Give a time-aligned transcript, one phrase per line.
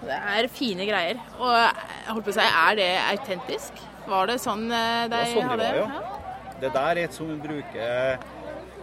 [0.00, 1.20] Det er fine greier.
[1.38, 3.82] Og jeg holdt på å si, er det autentisk?
[4.08, 5.70] Var det sånn de de Det var sånn de hadde?
[5.70, 6.56] var, ja.
[6.60, 8.18] Det der er et som vi bruker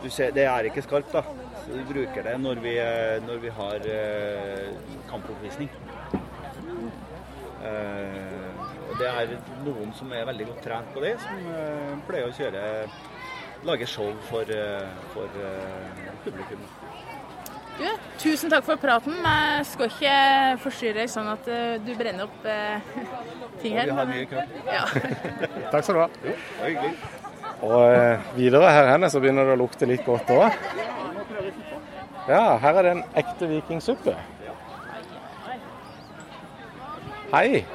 [0.03, 1.23] du ser, Det er ikke skarpt, da.
[1.65, 4.69] Så vi bruker det når vi, eh, når vi har eh,
[5.09, 5.69] kampoppvisning.
[7.65, 9.33] Eh, og det er
[9.65, 12.61] noen som er veldig godt trent på det, som eh, pleier å kjøre
[13.67, 16.61] lage show for, eh, for eh, publikum.
[18.17, 19.13] Tusen takk for praten.
[19.21, 20.13] Jeg skal ikke
[20.63, 22.79] forstyrre deg sånn at eh, du brenner opp eh,
[23.61, 23.85] ting her.
[23.85, 24.55] Ja, vi har mye kraft.
[24.65, 24.83] Ja.
[25.73, 26.07] Takk skal du ha.
[26.65, 26.89] Jo.
[27.67, 30.57] Og eh, videre her henne så begynner det å lukte litt godt òg.
[32.27, 34.15] Ja, her er det en ekte vikingsuppe.
[37.35, 37.65] Hei.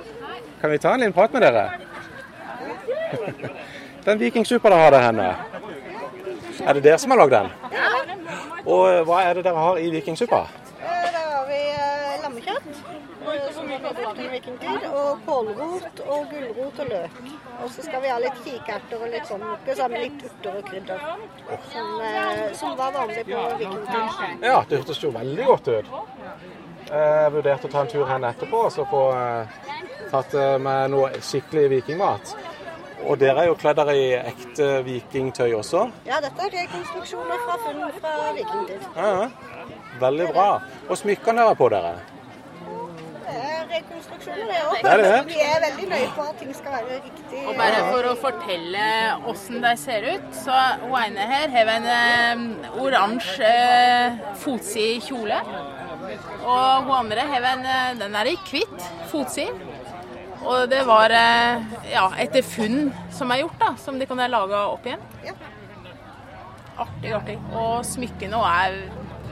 [0.60, 1.64] Kan vi ta en liten prat med dere?
[4.06, 5.26] Den vikingsuppa dere har der henne,
[6.66, 7.50] er det dere som har lagd den?
[8.64, 10.42] Og eh, hva er det dere har i vikingsuppa?
[10.82, 12.70] Da har vi eh, lammekjøtt,
[13.32, 13.78] eh, som vi
[14.24, 17.20] i vikingtid, og kålrot og gulrot og løk.
[17.62, 19.44] Og så skal vi ha litt kikerter og litt sånn,
[19.74, 21.06] sammen litt urter og krydder.
[21.72, 24.42] Som, eh, som var vanlig på vikingtid.
[24.42, 25.94] Ja, det hørtes jo veldig godt ut.
[26.92, 29.60] Jeg vurderte å ta en tur hen etterpå og så få eh,
[30.10, 32.34] tatt eh, med noe skikkelig vikingmat.
[33.06, 35.88] Og dere er jo kledd i ekte vikingtøy også.
[36.06, 38.88] Ja, dette er rekonstruksjoner fra funn fra vikingtid.
[38.96, 39.28] Ja,
[40.02, 40.48] veldig bra.
[40.88, 41.94] Og smykkene dere har på dere?
[43.22, 44.78] Det er rekonstruksjoner, det òg.
[44.84, 45.18] Det er det.
[45.30, 47.42] Vi er veldig nøye på at ting skal være riktig.
[47.42, 48.86] Og bare for å fortelle
[49.32, 55.42] åssen de ser ut, så hun ene her har en eh, oransje eh, fotsid kjole.
[56.42, 59.71] Og hun andre har en eh, den er i hvitt fotsid.
[60.42, 64.62] Og det var eh, ja, etter funn som er gjort, da, som de kan lage
[64.74, 65.02] opp igjen.
[65.26, 65.34] Ja.
[66.82, 67.38] Artig, artig.
[67.52, 68.78] Og smykkene er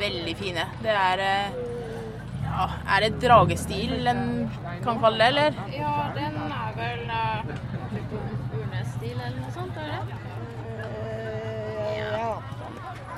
[0.00, 0.66] veldig fine.
[0.84, 1.60] Det er eh,
[2.50, 4.22] ja, Er det dragestil en
[4.84, 5.58] kan kalle det, eller?
[5.74, 7.50] Ja, den er vel uh,
[8.58, 10.20] urnestil eller noe sånt, er det?
[10.86, 12.32] Eh, ja.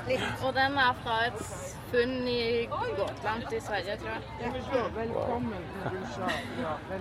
[0.09, 0.27] Litt.
[0.43, 1.45] Og den er fra et
[1.93, 2.67] funn i
[2.97, 4.21] Gotland i Sverige, tror jeg.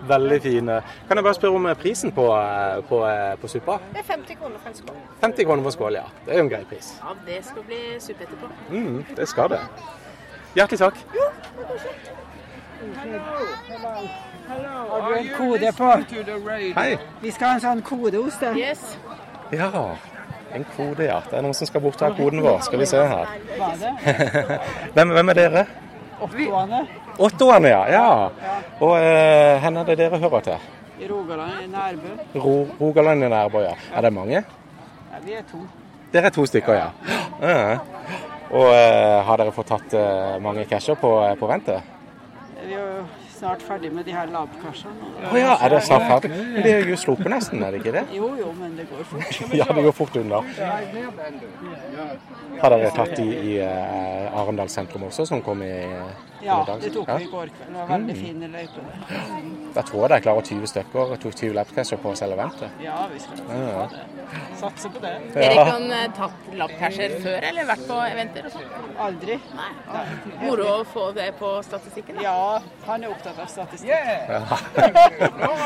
[0.08, 0.82] Veldig fine.
[1.08, 3.78] Kan jeg bare spørre om prisen på, eh, på, eh, på suppa?
[3.92, 4.96] Det er 50 kroner for en skål.
[5.20, 6.04] 50 kroner for skål, ja.
[6.26, 6.94] Det er jo en grei pris.
[7.02, 8.46] Ja, det skal bli suppe etterpå.
[8.70, 9.60] Mm, det skal det.
[10.56, 10.96] Hjertelig takk.
[11.14, 11.28] Jo,
[14.90, 15.90] Har du en kode på?
[16.80, 16.98] Hei.
[17.20, 18.40] Vi skal ha en sånn kodeost.
[18.40, 18.56] deg.
[18.58, 18.98] Yes.
[19.52, 19.96] Ja,
[20.54, 21.20] en kode, ja.
[21.28, 22.60] Det er noen som skal bort og ha koden vår.
[22.66, 23.32] Skal vi se her.
[24.94, 25.64] Hvem, hvem er dere?
[26.22, 26.84] Åttoane
[27.18, 27.82] Åttoerne, ja.
[27.90, 28.06] ja.
[28.80, 30.70] Og eh, hvor er det dere hører til?
[31.02, 32.40] i Rogaland, i Nærbø.
[32.40, 33.74] Ro, Rogaland i Nærbø, ja.
[33.94, 34.34] Er det mange?
[35.12, 35.58] Ja, vi er to.
[36.12, 36.88] Dere er to stykker, ja.
[37.42, 37.78] ja.
[38.52, 41.82] Og eh, har dere fått tatt eh, mange casher på, på ventet?
[42.62, 43.04] Vi har jo
[43.42, 45.10] snart ferdig med de her labkassene.
[45.32, 46.30] Å ja, er det snart ferdig?
[46.38, 48.04] Men det er jo sluppet nesten, er det ikke det?
[48.14, 49.40] Jo, jo, men det går fort.
[49.58, 50.42] Ja, det går fort unna.
[52.62, 55.72] Har dere tatt de i uh, Arendal sentrum også, som kom i,
[56.42, 57.66] Ja, det tok vi i går kveld.
[57.66, 58.86] Det var veldig fine løyper.
[59.10, 59.50] der.
[59.76, 61.12] Da tror jeg dere klarer 20 stykker.
[61.22, 62.80] Tok 20 labcasher på selve eventet.
[62.82, 63.58] Ja, vi skal få
[63.92, 64.02] det.
[64.62, 65.12] Satse på det.
[65.36, 65.64] Dere Ja.
[65.70, 68.96] kan eh, tatt labcasher før, eller vært på eventer og sånn?
[69.06, 69.38] Aldri.
[69.58, 69.70] Nei.
[70.42, 72.16] Moro å få det på statistikken.
[72.18, 72.22] da.
[72.22, 73.48] Ja, han er opptatt av
[73.86, 74.40] Ja.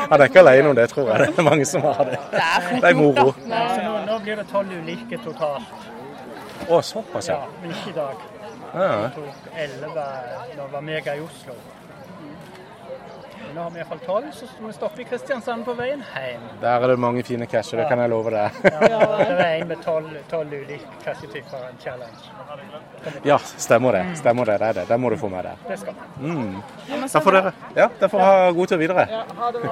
[0.09, 1.27] Han er ikke alene om det, tror jeg.
[1.27, 2.19] Det er mange som har det.
[2.31, 3.33] Det er Det er moro.
[3.45, 5.63] Nå- Nå, nå blir det tolv ulike totalt.
[6.69, 7.45] Å, såpass, Ja, ja.
[7.61, 8.15] men ikke i dag.
[9.55, 10.05] elleve
[10.57, 11.53] da var meg i Oslo.
[13.57, 16.41] Nå har vi iallfall tolv, så må vi stoppe i Kristiansand på veien hjem.
[16.61, 18.59] Der er det mange fine casher, det kan jeg love deg.
[18.69, 22.29] Ja, det er en med tolv ulike kassetyper, en challenge.
[23.25, 24.03] Ja, stemmer det.
[24.19, 24.59] Stemmer det.
[24.61, 24.83] Det er det.
[24.91, 25.63] Det må du få med deg.
[25.71, 26.35] Det skal vi.
[26.35, 26.61] Mm.
[27.15, 29.07] Da får dere ja, får ha god tur videre.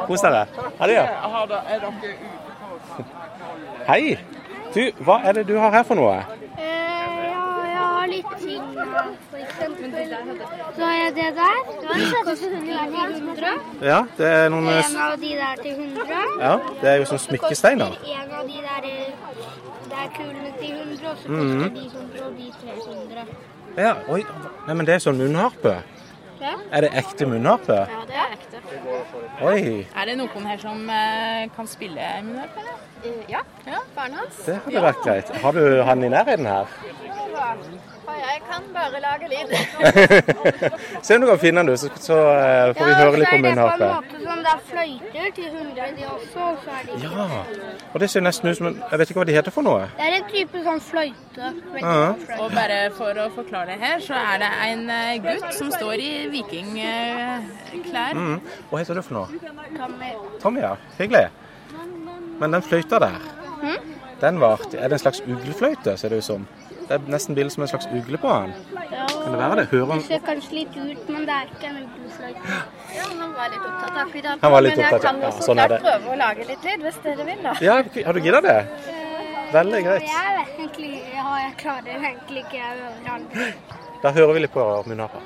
[0.07, 0.41] Kos dere.
[0.79, 1.06] Ha det, ja.
[3.91, 4.18] Hei.
[4.74, 6.24] Du, hva er det du har her for noe?
[8.05, 8.61] Ja, har litt ting
[9.29, 9.89] for eksempel.
[10.75, 11.55] Så har jeg det der.
[11.81, 12.01] Den
[13.16, 13.53] 100.
[13.81, 16.19] Ja, det er noen En av de der til 100.
[16.41, 17.97] Ja, det er jo sånn smykkesteiner.
[18.06, 21.63] En av de der eh, er kulene til 100, og så Mhm.
[21.63, 23.25] koster de 100 og de 300.
[23.77, 24.21] Ja, oi.
[24.68, 25.75] Nei, men det er sånn munnharpe.
[26.41, 27.74] Ja, Er det ekte munnharpe?
[27.74, 28.57] Ja, det er ekte.
[29.41, 33.21] Oi, Er det noen her som eh, kan spille munnharpe, eller?
[33.30, 33.39] Ja,
[33.95, 34.45] Barnet hans.
[34.45, 35.30] det hadde vært greit.
[35.41, 36.65] Har du han i nærheten her?
[38.35, 39.47] Jeg kan bare lage lyd.
[41.05, 43.37] Se om du kan finne den, du, så, så eh, får vi høre litt på
[43.45, 43.87] munnharpe.
[44.25, 47.27] sånn det er fløyter til 100 de også, og så er de Ja,
[47.93, 49.85] og det ser nesten ut som en Jeg vet ikke hva de heter for noe.
[49.95, 51.13] Det er en type sånn fløyte.
[51.37, 51.53] Ja.
[51.71, 52.41] fløyte.
[52.41, 56.03] Og bare for å forklare det her, så er det en eh, gutt som står
[56.03, 58.19] i vikingklær.
[58.19, 58.37] Mm.
[58.73, 59.55] Hva heter du for noe?
[59.79, 60.11] Tommy.
[60.43, 60.75] Tommy, ja.
[60.99, 61.29] Hyggelig.
[62.43, 63.15] Men den fløyta der,
[63.63, 63.91] mm?
[64.19, 64.67] den var.
[64.75, 66.47] Er det en slags uglefløyte, ser det ut som?
[66.85, 68.51] Det er nesten bilde som en slags ugle på den.
[68.91, 69.65] Ja, Kan det være det?
[69.71, 72.35] Hører det ser kanskje litt ut, men det er ikke en ugleflagg.
[72.95, 75.31] Ja, han var litt opptatt akkurat Han var litt men jeg opptatt, kan ja.
[75.31, 77.55] så Sånn klart prøve å lage litt lyd, hvis dere vil, da.
[77.65, 77.79] Ja,
[78.09, 78.59] har du gidda det?
[79.55, 80.07] Veldig greit.
[80.11, 83.51] Jeg vet egentlig ja, jeg klarer egentlig ikke jeg øver andre.
[84.03, 85.25] Da hører vi litt på munnharpa.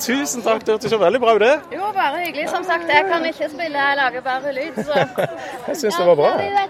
[0.00, 1.54] Tusen takk, det hørtes så veldig bra ut, det.
[1.76, 2.48] Jo, bare hyggelig.
[2.52, 4.96] Som sagt, jeg kan ikke spille, jeg lager bare lyd, så
[5.68, 6.30] Jeg syns det var bra.
[6.40, 6.68] Der har.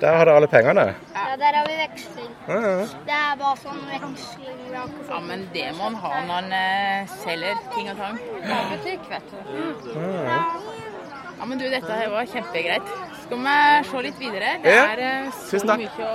[0.00, 0.84] Der har dere alle pengene.
[1.14, 2.30] Ja, der har vi veksling.
[2.48, 2.76] Ja, ja.
[3.08, 4.58] Det er bare sånn veksling.
[4.70, 7.96] Vi har ikke Ja, men det må han ha når han eh, selger ting og
[8.00, 8.18] tang.
[8.72, 9.36] butikk, vet du.
[11.38, 12.92] Ja, men du, dette her var kjempegreit.
[13.24, 13.56] Skal vi
[13.90, 14.56] se litt videre?
[14.64, 16.12] Det er eh, så mye å,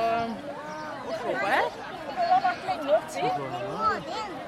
[1.07, 1.67] å se på her.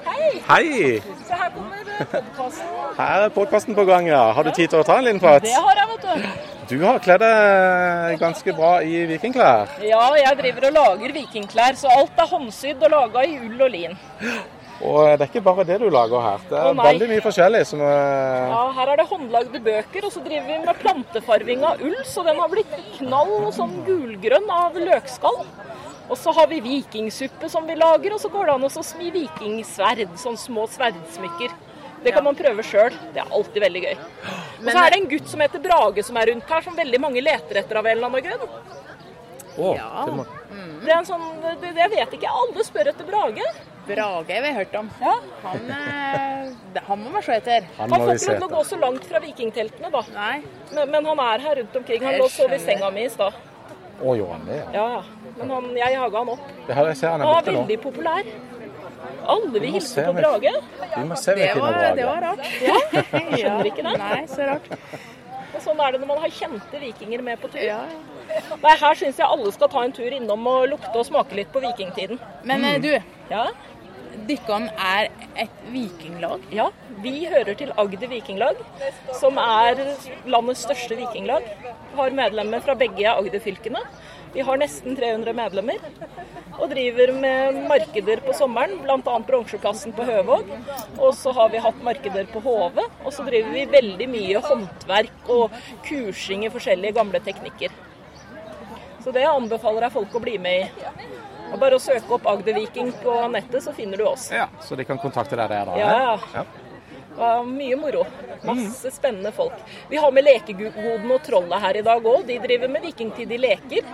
[0.04, 0.30] Hei!
[0.48, 1.00] Hei!
[1.28, 2.72] Så her kommer podkasten.
[2.98, 4.24] Her er podkasten på gang, ja.
[4.36, 5.44] Har du tid til å ta en liten prat?
[5.44, 6.42] Det har jeg, vet du.
[6.64, 9.72] Du har kledd deg ganske bra i vikingklær.
[9.84, 13.72] Ja, jeg driver og lager vikingklær, så alt er håndsydd og laga i ull og
[13.74, 13.96] lin.
[14.84, 16.46] Og det er ikke bare det du lager her.
[16.50, 20.48] Det er veldig mye forskjellig som Ja, Her er det håndlagde bøker, og så driver
[20.48, 25.44] vi med plantefarving av ull, så den har blitt knall sånn gulgrønn av løkskall.
[26.08, 29.10] Og så har vi vikingsuppe som vi lager, og så går det an å smi
[29.14, 31.54] vikingsverd, sånn små sverdsmykker.
[32.04, 32.92] Det kan man prøve sjøl.
[33.14, 33.94] Det er alltid veldig gøy.
[33.96, 37.00] Og så er det en gutt som heter Brage som er rundt her, som veldig
[37.00, 38.58] mange leter etter av en eller annen grunn.
[39.56, 40.04] Oh, Ja.
[40.04, 40.26] det må...
[40.84, 41.22] Det er en sånn,
[41.62, 43.46] det, Jeg vet ikke, alle spør etter Brage.
[43.88, 44.90] Brage har vi hørt om.
[45.00, 45.14] Ja.
[45.44, 47.66] Han, eh, han må være se etter.
[47.78, 50.04] Han Han får ikke lov til å gå så langt fra vikingteltene, da.
[50.12, 50.36] Nei.
[50.74, 52.04] Men, men han er her rundt omkring.
[52.04, 53.40] Han lå og sov i senga mi i stad.
[54.00, 54.58] Å, gjorde han det?
[54.58, 54.72] ja.
[54.74, 55.30] Ja, ja.
[55.38, 56.50] Men han, jeg jaga han opp.
[56.66, 57.62] Det her, jeg ser han er borte nå.
[57.64, 58.28] veldig populær.
[59.34, 60.52] Alle vil hilse på Brage.
[60.94, 62.06] Vi må se om vi Det var, det Brage.
[62.06, 62.46] var rart.
[63.38, 63.94] Skjønner ikke det.
[64.02, 64.68] Nei, så rart.
[65.54, 67.62] Og sånn er det når man har kjente vikinger med på tur.
[67.62, 67.80] Ja.
[68.62, 71.52] Nei, Her syns jeg alle skal ta en tur innom og lukte og smake litt
[71.54, 72.20] på vikingtiden.
[72.44, 72.82] Men mm.
[72.84, 72.92] du,
[73.30, 73.46] Ja,
[74.28, 76.40] Dykkan er et vikinglag.
[76.52, 76.70] ja.
[77.04, 78.60] Vi hører til Agder vikinglag,
[79.20, 79.80] som er
[80.26, 81.42] landets største vikinglag.
[81.90, 83.82] Vi har medlemmer fra begge Agder-fylkene.
[84.34, 85.82] Vi har nesten 300 medlemmer.
[86.54, 89.18] Og driver med markeder på sommeren, bl.a.
[89.26, 90.50] Bronseplassen på Høvåg.
[90.98, 92.86] Og så har vi hatt markeder på Hove.
[93.04, 95.54] Og så driver vi veldig mye håndverk og
[95.86, 97.74] kursing i forskjellige gamle teknikker.
[99.04, 100.90] Så det anbefaler jeg folk å bli med i.
[101.54, 104.26] Er bare å søke opp Agder Viking på nettet, så finner du oss.
[104.34, 105.76] Ja, så de kan kontakte deg der, da?
[105.78, 106.44] Ja, ja.
[107.14, 107.30] ja.
[107.46, 108.02] Mye moro.
[108.42, 109.54] Masse spennende folk.
[109.92, 112.24] Vi har med lekegodene og Trollet her i dag òg.
[112.26, 113.86] De driver med vikingtid i leker.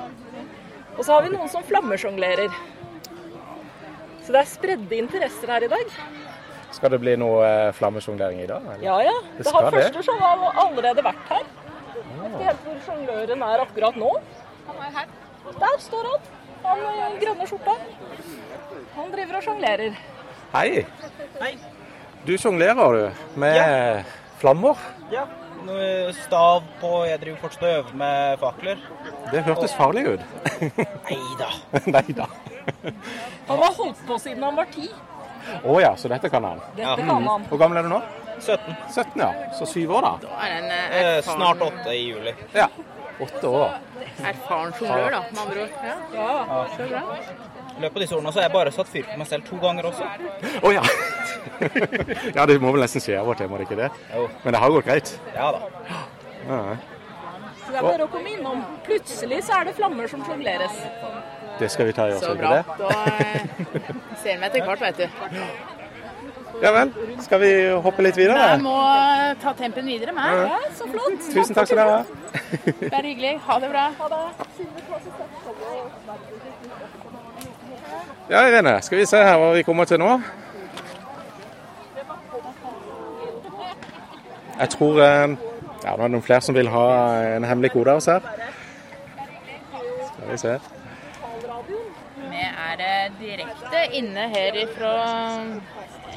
[0.96, 2.48] Og så har vi noen som flammesjonglerer.
[4.24, 5.94] Så det er spredde interesser her i dag.
[6.72, 8.64] Skal det bli noe eh, flammesjonglering i dag?
[8.73, 8.85] eller?
[8.88, 9.16] Ja ja.
[9.37, 9.76] Det Det har det.
[9.76, 11.49] første show har allerede vært her.
[12.00, 14.12] Jeg vet ikke helt hvor sjongløren er akkurat nå.
[14.70, 15.16] Han er her.
[15.61, 16.30] Der står han.
[16.70, 17.74] Han i grønne skjorta.
[18.94, 19.98] Han driver og sjonglerer.
[20.54, 20.84] Hei.
[21.40, 21.52] Hei.
[22.26, 23.22] Du sjonglerer, du.
[23.40, 24.04] Med
[24.40, 24.78] flammer.
[25.12, 25.26] Ja.
[25.60, 28.78] Noe stav på Jeg driver fortsatt og øver med fakler.
[29.32, 30.22] Det hørtes farlig ut.
[31.10, 31.50] Nei da.
[31.98, 32.28] Nei da.
[33.50, 34.86] Han har holdt på siden han var ti.
[35.66, 36.62] Å ja, så dette kan han.
[36.78, 37.44] Dette kan han.
[37.50, 38.00] Hvor gammel er du nå?
[38.40, 38.72] 17.
[38.94, 39.28] 17, ja.
[39.58, 40.12] Så syv år, da.
[40.24, 42.32] Da er den, eh, Eh, snart 8 i juli.
[42.56, 42.68] Ja.
[43.20, 43.78] Åtte år.
[44.24, 45.72] erfaren sjonglør, da, med andre ord.
[46.14, 46.66] Ja.
[46.76, 47.02] Så bra.
[47.76, 49.58] I løpet av disse årene så har jeg bare satt fyr på meg selv to
[49.62, 50.08] ganger også.
[50.60, 50.82] Å ja.
[52.36, 53.90] ja, det må vel nesten skje av og til, må det ikke det?
[54.12, 54.26] Jo.
[54.44, 55.12] Men det har gått greit.
[55.36, 55.98] Ja da.
[56.48, 56.60] Ja.
[57.60, 58.62] Så det er bare å komme innom.
[58.86, 60.80] Plutselig så er det flammer som sjongleres.
[61.60, 62.62] Det skal vi ta i oss, Så bra.
[62.78, 62.88] Da
[63.20, 63.44] eh,
[64.22, 65.76] ser vi etter hvert, vet du.
[66.62, 66.90] Ja vel.
[67.25, 67.50] Skal vi
[67.85, 68.38] hoppe litt videre?
[68.52, 70.35] Jeg må eh, ta tempen videre med.
[70.37, 70.47] Ja.
[70.50, 71.23] Ja, så flott.
[71.33, 72.02] Tusen takk skal dere ha.
[72.95, 73.35] Bare hyggelig.
[73.47, 73.85] Ha det bra.
[73.99, 74.25] Ha det.
[78.30, 78.76] Ja, Irene.
[78.83, 80.11] Skal vi se her hva vi kommer til nå.
[84.61, 85.38] Jeg tror eh,
[85.80, 86.87] ja, det er noen flere som vil ha
[87.38, 88.26] en hemmelig kode av oss her.
[90.11, 90.59] Skal vi se.
[92.30, 94.92] Vi er eh, direkte inne her fra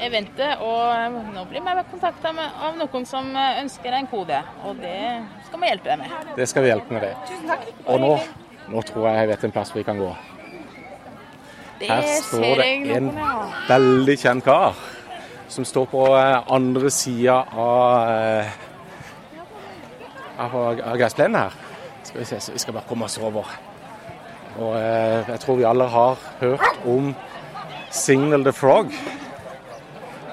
[0.02, 4.40] eventet, og nå blir vi kontakta av noen som ønsker en kode.
[4.66, 5.00] Og det
[5.46, 6.32] skal vi hjelpe deg med.
[6.38, 7.12] Det skal vi hjelpe med det.
[7.28, 7.68] Tusen takk.
[7.86, 8.12] Og nå,
[8.74, 10.10] nå tror jeg jeg vet en plass vi kan gå.
[11.78, 13.32] Det Her står det en ja.
[13.68, 14.78] veldig kjent kar
[15.48, 18.46] som står på eh, andre sida av, eh,
[20.38, 21.58] av, av gressplenen her.
[22.04, 23.50] Skal vi se, så vi skal bare komme oss over.
[24.58, 27.12] Og eh, jeg tror vi alle har hørt om
[27.90, 28.94] Signal the Frog.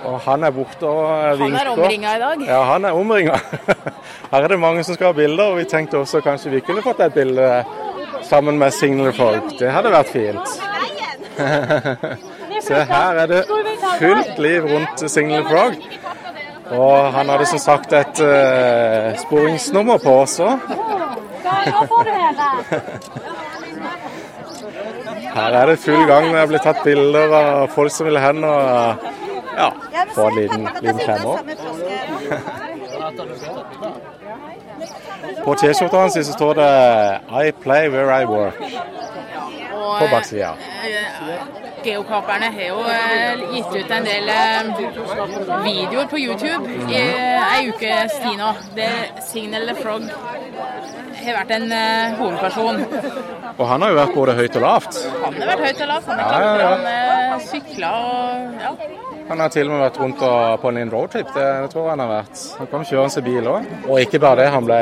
[0.03, 2.41] Og han er borte og Han er omringa i dag.
[2.47, 3.37] Ja, han er omringa.
[4.31, 6.81] Her er det mange som skal ha bilder, og vi tenkte også kanskje vi kunne
[6.81, 7.63] fått et bilde
[8.25, 9.51] sammen med Signal Frog.
[9.59, 10.47] Det hadde vært fint.
[12.61, 13.45] Se, her er det
[13.97, 15.73] fullt liv rundt Signal Frog.
[16.71, 20.51] Og han hadde som sagt et uh, sporingsnummer på også.
[25.31, 26.27] Her er det full gang.
[26.27, 29.10] Det er blitt tatt bilder av folk som vil hen og
[29.57, 29.73] ja,
[30.15, 31.37] få en liten, liten klemmer.
[35.45, 36.69] På T-skjorta hans så står det
[37.29, 38.61] 'I play where I work'
[39.99, 40.53] på baksida.
[40.85, 41.33] eh,
[41.83, 44.63] Geokaperne har jo eh, gitt ut en del eh,
[45.63, 48.51] videoer på YouTube i eh, ei ukes tid nå.
[48.75, 50.01] Der Signal the Frog
[51.25, 52.85] har vært en eh, hovedperson.
[53.57, 55.01] Og han har jo vært både høyt og lavt.
[55.25, 56.05] Han har vært høyt og lavt.
[56.07, 57.35] Han har Ja, ja, ja.
[57.35, 58.75] eh, sykla og ja.
[59.29, 61.33] Han har til og med vært rundt og, på en liten roadtrip.
[61.35, 62.45] Det, det tror jeg han har vært.
[62.59, 63.67] Han kom kjørende i bil òg.
[63.87, 64.79] Og ikke bare det, han ble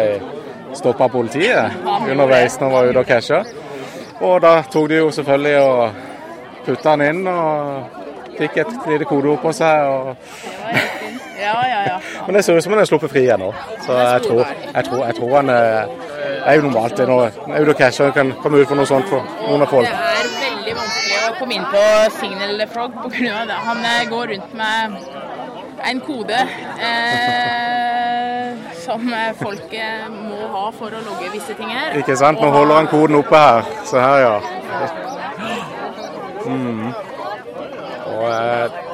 [0.78, 1.80] stoppa av politiet
[2.10, 3.42] underveis når han var ute og casha.
[4.20, 6.06] Og da tok de jo selvfølgelig og
[6.66, 8.00] putta han inn og
[8.40, 9.88] fikk et lite kodeord på seg.
[9.88, 10.16] Og...
[11.40, 11.98] Ja, ja, ja.
[12.26, 13.52] Men det ser ut som han er sluppet fri igjen nå.
[13.86, 15.94] Så jeg tror, jeg tror, jeg tror han er,
[16.44, 18.80] er jo normalt det når han er ute og casher og kan komme ut for
[18.80, 19.88] noe sånt for noen av folk.
[19.88, 20.99] Det er veldig vanskelig
[21.40, 21.82] å komme inn på
[22.20, 23.46] Signal Frog pga.
[23.48, 23.54] det.
[23.64, 24.92] Han eh, går rundt med
[25.90, 26.40] en kode
[26.84, 31.96] eh, som eh, folk eh, må ha for å logge visse ting her.
[32.02, 32.42] Ikke sant?
[32.44, 33.72] Nå holder han koden oppe her.
[33.88, 34.42] Se her, ja.
[36.50, 36.92] Mm.
[38.18, 38.86] Og eh,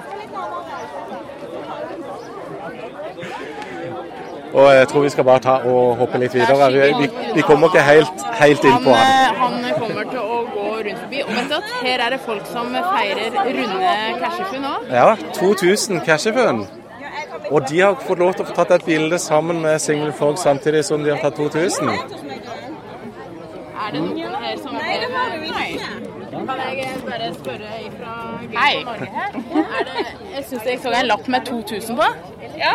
[4.55, 6.69] og jeg tror vi skal bare ta og hoppe litt videre.
[6.71, 9.35] Vi, vi, vi kommer ikke helt, helt inn på han.
[9.41, 9.57] han
[10.95, 11.21] rundt forbi.
[11.23, 14.89] Og vet du at her er det folk som feirer runde cashefunn òg.
[14.91, 16.65] Ja, 2000 cashefun.
[17.51, 20.37] Og de har fått lov til å få tatt et bilde sammen med Single folk
[20.41, 21.89] samtidig som de har tatt 2000.
[23.85, 26.05] Er det noen her som Nei, det var det ikke.
[26.45, 28.13] Kan jeg bare spørre ifra.
[28.41, 29.35] Norge her?
[29.79, 32.35] Er det, jeg syns jeg så en lapp med 2000 på.
[32.57, 32.74] Ja.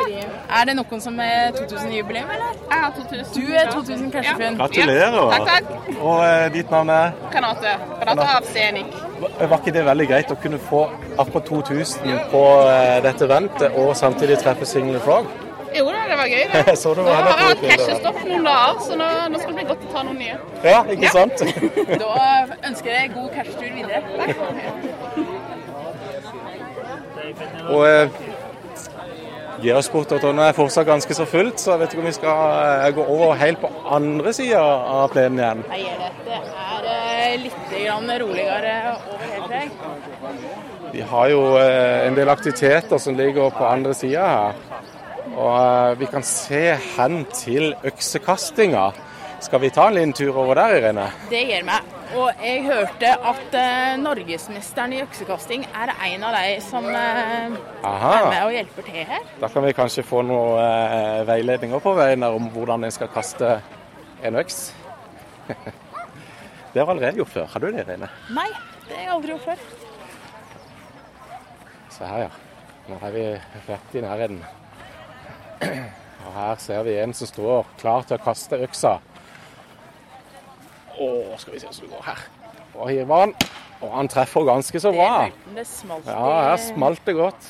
[0.61, 2.57] Er det noen som er 2000-jubileum, eller?
[2.71, 3.35] Jeg har 2000.
[3.35, 4.57] Du er 2000 cashefunn.
[4.61, 5.19] Gratulerer.
[5.35, 6.01] Takk, takk.
[6.01, 7.13] Og eh, ditt navn er?
[7.33, 7.75] Kanate.
[8.01, 8.97] Kanate av Senik.
[9.41, 10.87] Var ikke det veldig greit å kunne få
[11.21, 15.29] akkurat 2000 på eh, dette eventet, og samtidig treffe Single Frog?
[15.71, 16.45] Jo da, det var gøy.
[16.53, 16.77] det.
[16.83, 19.53] Så det Nå var har heller jeg hatt cashestopp noen dager, så nå, nå skal
[19.53, 20.39] det bli godt å ta noen nye.
[20.67, 21.45] Ja, ikke sant?
[22.03, 22.09] Da
[22.67, 24.03] ønsker jeg god cashetur videre.
[27.71, 28.09] Og eh,
[29.61, 32.39] Geosport.no er fortsatt ganske så fullt, så jeg vet ikke om vi skal
[32.87, 35.63] eh, gå over helt på andre sida av plenen igjen.
[35.69, 35.83] Nei,
[36.25, 36.39] det.
[36.71, 37.75] Er eh, litt
[38.23, 40.41] roligere over hele tiden.
[40.91, 44.67] Vi har jo eh, en del aktiviteter som ligger på andre sida her.
[45.31, 46.65] Og vi kan se
[46.97, 48.91] hen til øksekastinga.
[49.45, 51.11] Skal vi ta en liten tur over der, Irene?
[51.31, 52.00] Det gjør meg.
[52.11, 58.27] Og jeg hørte at uh, norgesmesteren i øksekasting er en av de som uh, er
[58.27, 59.29] med og hjelper til her.
[59.39, 63.61] Da kan vi kanskje få noen uh, veiledninger på veien om hvordan en skal kaste
[64.27, 64.59] en øks.
[66.71, 67.47] Det har jeg allerede gjort før.
[67.51, 68.07] Har du det, Reine?
[68.31, 68.47] Nei,
[68.87, 69.63] det har jeg aldri gjort før.
[71.91, 72.29] Se her, ja.
[72.87, 73.25] Nå er vi
[73.67, 74.39] rett i nærheten.
[76.27, 79.01] Og her ser vi en som står klar til å kaste øksa.
[81.01, 81.09] Å,
[81.41, 82.23] skal vi se hvordan det går her.
[82.75, 83.35] Og hiver han.
[83.81, 85.29] Og han treffer ganske så bra.
[85.57, 87.47] Det smalt Ja, her smalt det godt.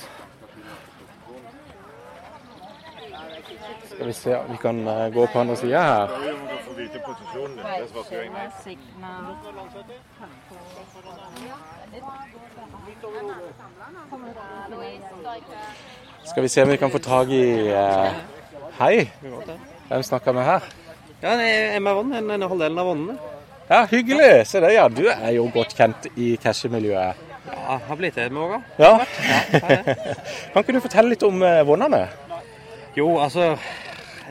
[3.91, 6.09] Skal vi se om vi kan eh, gå på andre sida her.
[16.25, 18.23] Skal vi se om vi kan få tak i eh,
[18.79, 19.11] Hei,
[19.89, 20.71] hvem snakker vi her?
[21.21, 21.35] Ja,
[21.77, 23.30] Emma Vonn, en, en halvdelen av vonnene.
[23.71, 24.47] Ja, hyggelig.
[24.51, 24.89] Se det, ja.
[24.91, 27.21] Du er jo godt kjent i cashmiljøet.
[27.51, 28.57] Ja, har blitt det med åra.
[28.83, 28.97] Ja.
[30.51, 32.01] kan ikke du fortelle litt om eh, vonnene?
[32.99, 33.53] Jo, altså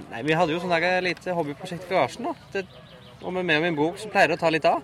[0.09, 2.27] Nei, Vi hadde jo sånn der lite hobbyprosjekt i garasjen.
[2.27, 2.35] da.
[2.51, 2.65] Det,
[3.23, 4.83] og med meg og min bror så pleier det å ta litt av.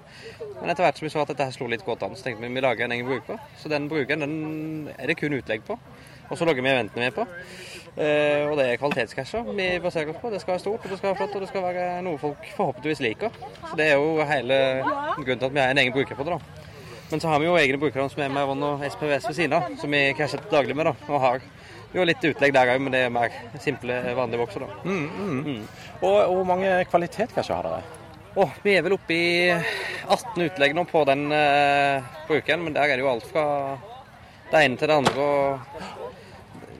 [0.62, 2.47] Men etter hvert som vi så at dette her slo litt godt an, så tenkte
[2.47, 3.43] vi vi lager en egen bruker.
[3.59, 4.35] Så den brukeren den
[4.95, 5.75] er det kun utlegg på.
[6.29, 7.27] Og så logger vi eventene med på.
[7.96, 10.32] Eh, og det er kvalitetscasher vi baserer oss på.
[10.34, 12.50] Det skal være stort, og det skal være flott, og det skal være noe folk
[12.58, 13.42] forhåpentligvis liker.
[13.70, 16.36] Så det er jo hele grunnen til at vi har en egen bruker på det.
[16.36, 16.66] da.
[17.12, 19.54] Men så har vi jo egne brukere som er med Ron og SPVS ved siden
[19.54, 20.90] av, som vi casher til daglig med.
[20.90, 21.44] da, og har
[21.96, 24.66] jo litt utlegg der òg, men det er mer simple, vanlige bokser.
[24.66, 24.80] da.
[24.84, 25.68] Mm, mm.
[26.02, 27.84] Og og hvor mange kvalitetscasher har dere?
[28.36, 32.90] Åh, vi er vel oppe i 18 utlegg nå på den uh, brukeren, men der
[32.90, 33.46] er det jo alt fra
[34.52, 35.14] det ene til det andre.
[35.16, 36.04] og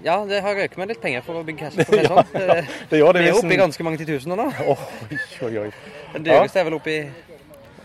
[0.04, 1.88] ja, det har røket med litt penger for å bygge cash.
[1.88, 2.34] For det, sånn.
[2.36, 2.58] Ja,
[2.92, 4.50] det gjør det Vi er oppe i ganske mange titusener nå.
[4.66, 5.70] Oi, oi, oi.
[6.16, 7.00] Den dyreste er vel oppe i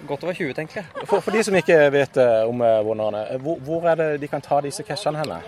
[0.08, 1.06] godt over 20, tenker jeg.
[1.06, 4.30] For, for de som ikke vet eh, om eh, eh, hvor, hvor er det de
[4.30, 5.40] kan ta disse cashene henne?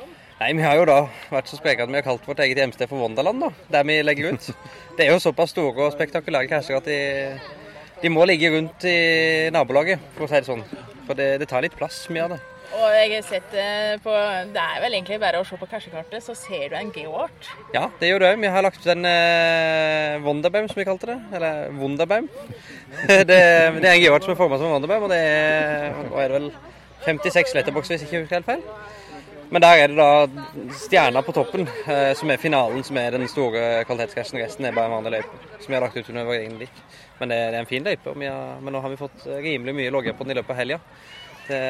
[0.42, 0.98] Nei, Vi har jo da
[1.30, 4.00] vært så spreke at vi har kalt vårt eget hjemsted for Wonderland, da, der vi
[4.02, 4.48] legger ut.
[4.96, 6.98] Det er jo såpass store og spektakulære casher at de,
[8.02, 10.66] de må ligge rundt i nabolaget, for å si det sånn.
[11.06, 12.42] For det, det tar litt plass, mye av det.
[12.72, 14.12] Og jeg har sett det på
[14.54, 17.50] Det er vel egentlig bare å se på cashekartet, så ser du en geoart.
[17.74, 18.40] Ja, det gjør du òg.
[18.40, 21.18] Vi har lagt ut en eh, Wonderbaum, som vi kalte det.
[21.36, 22.30] Eller Wunderbaum.
[23.08, 26.18] det, det er en geoart som er forma som en Wonderbaum, og det er, og
[26.22, 26.50] er det vel
[27.04, 28.66] 56 letterbox, hvis jeg ikke husker helt feil.
[29.52, 30.42] Men der er det da
[30.80, 34.40] stjerna på toppen, eh, som er finalen, som er den store kvalitetscashen.
[34.40, 36.84] Resten er bare en vanlig løype, som vi har lagt ut under vår egen lik.
[37.18, 40.16] Men det, det er en fin løype, men nå har vi fått rimelig mye logger
[40.16, 40.78] på den i løpet av helga.
[41.50, 41.60] Det,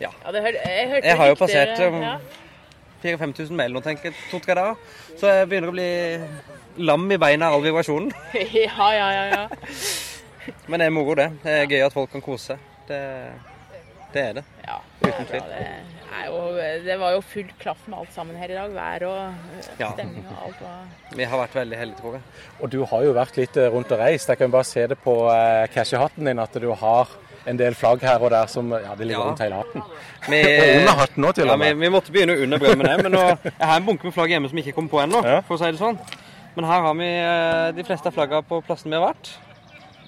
[0.00, 0.10] ja.
[0.24, 2.16] Ja, det hør, jeg hørte Jeg har jo passert um, ja.
[3.04, 5.00] 4000-5000 mail nå, tenker jeg, to-tre dager.
[5.20, 5.88] Så jeg begynner å bli
[6.88, 8.12] lam i beina av all vibrasjonen.
[8.64, 10.52] ja, ja, ja, ja.
[10.68, 11.30] Men det er moro, det.
[11.44, 12.70] Det er gøy at folk kan kose seg.
[12.88, 13.00] Det,
[14.14, 14.44] det er det.
[14.64, 15.44] Ja, Uten tvil.
[15.52, 15.68] det,
[16.24, 16.40] jo,
[16.84, 18.72] det var jo full klaff med alt sammen her i dag.
[18.76, 19.90] Vær og eh, Ja.
[19.92, 20.62] stemning og alt.
[20.64, 20.88] var...
[21.16, 22.24] Vi har vært veldig heldige, tror jeg.
[22.60, 24.32] Og du har jo vært litt eh, rundt og reist.
[24.32, 27.12] Jeg kan bare se det på eh, cashehatten din at du har
[27.46, 29.28] en del flagg her og der som ja, det ligger Ja.
[29.30, 29.82] rundt hele hatten.
[30.32, 30.40] Vi,
[30.80, 31.74] under hatten òg, til ja, og med.
[31.74, 32.96] Vi, vi måtte begynne under brød med det.
[33.02, 33.24] Men nå,
[33.60, 35.70] jeg har en bunke med flagg hjemme som ikke kom på ennå, for å si
[35.72, 35.98] det sånn.
[36.56, 39.32] Men her har vi eh, de fleste av flaggene på plassen vi har vært.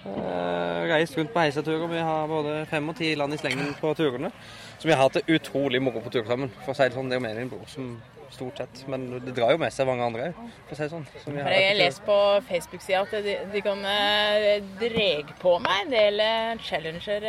[0.07, 1.89] Eh, reist rundt på heiseturer.
[1.91, 4.31] Vi har både fem og ti land i slengen på turene.
[4.79, 6.53] Så vi har hatt det utrolig moro på tur sammen.
[6.65, 7.97] For å si det sånn, det er jo mer min bror som
[8.35, 8.83] stort sett.
[8.91, 11.07] Men det drar jo med seg mange andre òg, for å si det sånn.
[11.23, 12.17] som jeg har lest på
[12.49, 17.29] Facebook-sida at de, de kan eh, dreg på meg en del eh, challenger.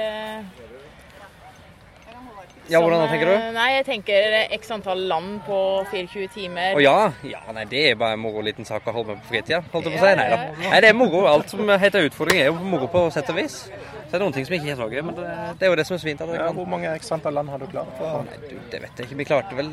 [2.72, 3.34] Ja, hvordan som, tenker du?
[3.34, 5.60] eh, Nei, jeg tenker eh, x antall land på
[5.92, 6.78] 24 timer.
[6.78, 6.96] Å ja?
[7.28, 7.42] ja?
[7.56, 9.62] Nei, det er bare en moro liten sak å holde med på fritida.
[9.74, 10.16] holdt jeg på å si.
[10.20, 10.40] Nei da.
[10.64, 11.26] Nei, det er moro.
[11.32, 13.62] Alt som heter utfordring er jo moro på sett og vis.
[14.08, 15.24] Så er det noen ting som ikke er så gøy, men det,
[15.60, 16.22] det er jo det som er så fint.
[16.38, 17.98] Ja, hvor mange x antall land har du klart?
[18.24, 19.18] Nei, du, det vet jeg ikke.
[19.20, 19.68] Vi klarte vel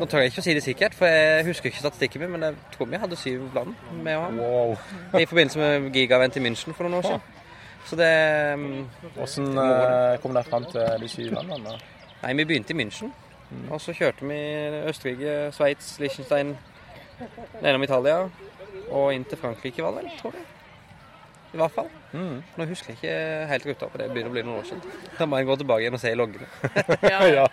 [0.00, 2.48] Nå tør jeg ikke å si det sikkert, for jeg husker ikke statistikken min, men
[2.48, 4.24] jeg tror vi hadde syv land med å
[4.72, 4.82] ha.
[5.20, 7.38] I forbindelse med Giga-event i München for noen år siden.
[7.86, 8.10] Så det
[8.58, 8.82] mm,
[9.16, 11.78] Hvordan eh, kom dere fram til de syv landene?
[12.22, 13.10] Nei, vi begynte i München.
[13.70, 14.36] Og så kjørte vi
[14.86, 16.54] Østerrike, Sveits, Liechtenstein,
[17.64, 18.28] nedom Italia
[18.92, 20.51] og inn til Frankrike, var det vel, tror jeg.
[21.52, 21.88] I hvert fall.
[22.12, 23.16] Nå husker jeg ikke
[23.48, 24.94] helt ruta, på det Det begynner å bli noen år siden.
[25.18, 26.48] Da må jeg gå tilbake igjen og se i loggene.
[27.12, 27.46] Ja.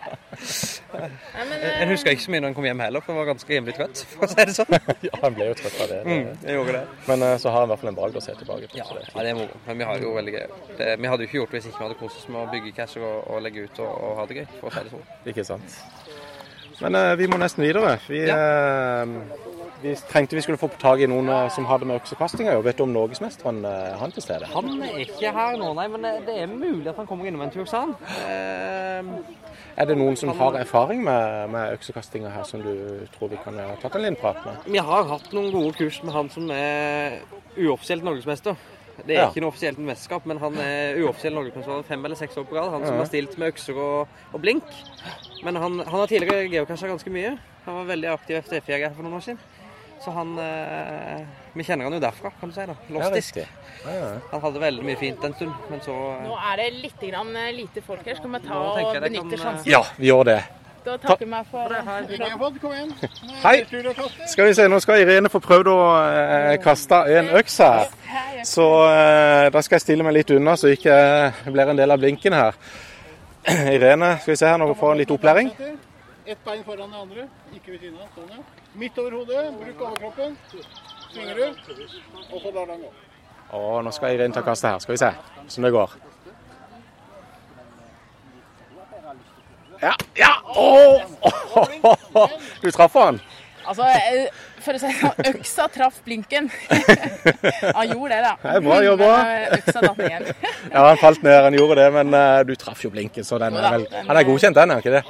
[0.90, 3.52] Jeg, jeg husker ikke så mye når jeg kom hjem heller, for jeg var ganske
[3.52, 4.74] rimelig trøtt, for å si det sånn.
[5.06, 5.98] ja, han ble jo trøtt av det.
[6.06, 6.82] Mm, jeg gjorde det.
[7.06, 8.80] Men eh, så har han i hvert fall en valg å se tilbake på.
[8.80, 9.60] Ja, det ja, det er moro.
[9.68, 10.46] Men vi har jo veldig gøy.
[10.80, 12.46] Det, vi hadde jo ikke gjort det hvis ikke vi hadde kost oss med å
[12.56, 14.94] bygge casher og, og legge ut og, og ha det gøy, for å si det
[14.96, 15.06] sånn.
[15.34, 15.78] Ikke sant.
[16.80, 17.94] Men eh, vi må nesten videre.
[18.08, 19.14] Vi, eh,
[19.82, 22.64] vi trengte vi skulle få tak i noen eh, som hadde med øksekasting å gjøre.
[22.68, 24.48] Vet du om norgesmesteren eh, han til stede?
[24.52, 27.42] Han er ikke her nå, nei, men det, det er mulig at han kommer innom
[27.46, 27.94] en tur, sa han.
[28.28, 29.12] Eh,
[29.80, 33.56] Er det noen som har erfaring med, med øksekastinga her, som du tror vi kan
[33.56, 34.66] ha tatt en liten prat med?
[34.74, 37.20] Vi har hatt noen gode kurs med han som er
[37.56, 38.58] uoffisielt norgesmester.
[39.00, 39.28] Det er Ja.
[39.30, 42.68] ikke noe offisielt mesterskap, men han er uoffisiell norgesmester fem eller seks år på rad.
[42.74, 43.00] Han som Ja.
[43.00, 44.64] har stilt med økser og, og blink.
[45.42, 47.30] Men han, han har tidligere geocachet ganske mye.
[47.64, 49.40] Han var veldig aktiv FTF-jeger for noen år siden.
[50.00, 52.64] Så han eh, Vi kjenner han jo derfra, kan du si.
[52.66, 52.76] da.
[52.94, 53.40] Lostisk.
[53.42, 54.06] Ja, ja.
[54.30, 57.34] Han hadde veldig mye fint en stund, men så eh, Nå er det litt grann,
[57.36, 58.16] eh, lite folk her.
[58.16, 59.68] Skal vi ta og benytte kan, eh, sjansen?
[59.70, 60.38] Ja, vi gjør det.
[60.84, 61.74] Da takker vi for
[62.60, 62.92] Kom igjen.
[63.42, 63.56] Hei.
[64.26, 67.90] Skal vi se, nå skal Irene få prøvd å eh, kaste en øks her.
[68.48, 71.92] Så eh, da skal jeg stille meg litt unna, så ikke jeg blir en del
[71.92, 72.56] av blinken her.
[73.76, 75.52] Irene, skal vi se her, nå får hun litt opplæring.
[76.24, 78.08] Ett bein foran det andre, ikke ved siden av.
[78.16, 78.59] Sånn, ja.
[78.74, 80.38] Midt over hodet, bruk overkroppen.
[81.10, 81.44] Svinger du,
[82.32, 82.92] og så lar den gå.
[83.50, 84.78] Å, nå skal Irene ta kastet her.
[84.84, 85.96] Skal vi se hvordan det går.
[89.80, 90.30] Ja, ja!
[90.44, 91.02] Åh!
[92.62, 93.20] Du traff han.
[93.66, 93.86] Altså,
[94.64, 96.50] for å si sånn, øksa traff blinken.
[97.78, 98.34] Han gjorde det, da.
[98.42, 99.10] Det er bra jobba.
[99.20, 100.30] Eh, Øksa datt ned.
[100.70, 103.56] Ja, han falt ned, han gjorde det, men uh, du traff jo blinken, så den
[103.58, 105.00] er vel Han er godkjent, den, er ikke det?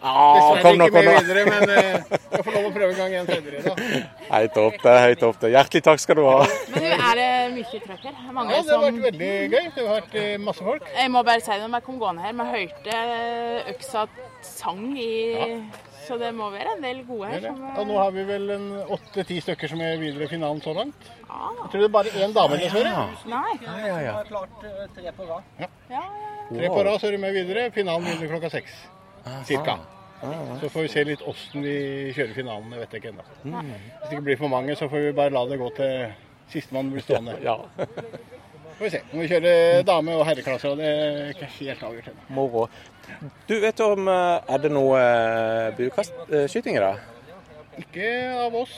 [0.00, 1.12] Dessverre kom nå, ikke kom nå.
[1.20, 3.60] videre, men uh, jeg får lov å prøve en gang igjen senere.
[3.66, 4.00] Da.
[4.30, 5.50] Høyt opp det, høyt opp det.
[5.54, 6.38] Hjertelig takk skal du ha.
[6.72, 8.16] Men du, er det mye trøkk her?
[8.32, 9.68] Mange Ja, det har vært veldig gøy.
[9.76, 10.88] Det har vært eh, masse folk.
[10.96, 14.06] Jeg må bare si det når jeg kom gående her, vi hørte eh, øksa
[14.46, 15.12] sang i
[16.10, 17.44] Så det må være en del gode her.
[17.44, 18.64] Som, Og nå har vi vel en
[18.96, 21.06] åtte-ti stykker som er videre i finalen så langt.
[21.20, 23.04] Jeg tror det er bare én dame, dessverre.
[23.30, 23.52] Nei.
[24.08, 24.16] ja.
[24.26, 24.64] klart
[24.96, 25.52] tre på rad.
[25.60, 25.68] Ja.
[25.92, 26.02] Ja,
[26.50, 27.68] Tre på rad, så er du med videre.
[27.76, 28.74] Finalen begynner klokka seks.
[29.46, 29.78] Cirka.
[30.20, 31.76] Ah, Så får vi se litt åssen vi
[32.16, 32.74] kjører finalen.
[32.74, 33.28] Jeg vet ikke ennå.
[33.44, 33.70] Mm.
[33.70, 36.10] Hvis det ikke blir for mange, så får vi bare la det gå til
[36.50, 37.38] sistemann blir stående.
[37.46, 37.60] Ja.
[38.80, 39.00] Får vi se.
[39.12, 42.22] Når vi kjører dame- og herreklasser, og det er ikke helt avgjort ennå.
[42.32, 42.62] Moro.
[43.44, 46.04] Du vet om eh, Er det noe eh, da?
[46.30, 47.02] i dag?
[47.82, 48.06] Ikke
[48.40, 48.72] av oss.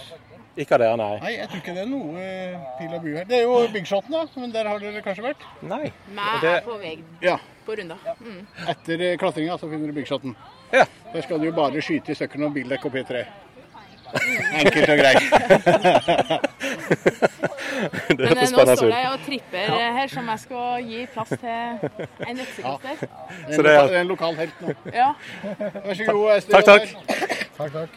[0.58, 1.12] Ikke av dere, nei?
[1.22, 3.28] Nei, jeg tror ikke det er noe eh, pil og bue her.
[3.30, 4.24] Det er jo Big Shoten, da.
[4.42, 5.46] Men der har dere kanskje vært?
[5.62, 5.84] Nei.
[6.08, 7.36] Vi det- er på vei Ja.
[7.64, 7.96] på runda.
[8.18, 8.42] Mm.
[8.74, 10.34] Etter eh, klatringa så finner du Big Shoten.
[10.72, 10.84] Ja.
[11.14, 13.22] Der skal du jo bare skyte i stykker noen bildekk og P3.
[14.62, 15.22] Enkelt og greit.
[17.82, 21.28] Det Men eh, nå står jeg og tripper eh, her, som jeg skal gi plass
[21.32, 21.38] til
[22.28, 23.08] en øksekaster.
[23.48, 24.74] Er det er- en lokal helt nå.
[24.94, 25.08] Ja.
[25.42, 26.52] Vær så god, Ester.
[26.52, 26.82] Takk, takk.
[27.58, 27.88] Takk, takk.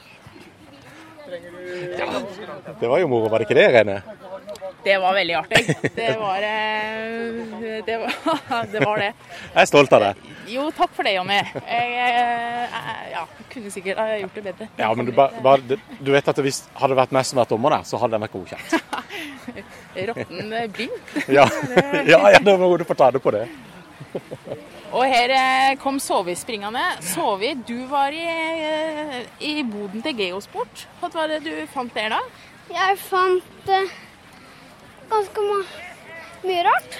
[2.80, 4.01] Det var jo moro, var det ikke det, Irene?
[4.86, 5.76] Det var veldig artig.
[5.95, 7.98] Det var eh, det.
[7.98, 9.12] Var, det var det.
[9.54, 10.12] Jeg er stolt av det.
[10.52, 11.39] Jo, takk for det, Jonny.
[11.65, 12.76] Jeg, eh,
[13.15, 14.67] ja, kunne sikkert ha gjort det bedre.
[14.78, 17.56] Ja, men du, ba, ba, du vet at hvis hadde det vært meg som vært
[17.56, 18.78] dommer der, så hadde den vært godkjent.
[20.12, 20.78] Råtten blink.
[20.78, 21.34] blind.
[21.34, 21.48] Ja,
[22.06, 23.48] ja, ja da må du få ta det på det.
[24.95, 26.84] Og her eh, kom Sovi springende.
[27.04, 30.86] Sovi, du var i, eh, i boden til Geosport.
[31.02, 32.21] Hva var det du fant der da?
[32.69, 33.95] Jeg fant eh,
[35.10, 35.46] ganske
[36.46, 36.98] mye rart.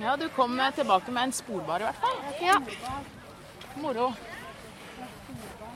[0.00, 2.20] Ja, du kom tilbake med en sporbar i hvert fall.
[2.40, 2.56] Ja.
[3.80, 4.12] Moro.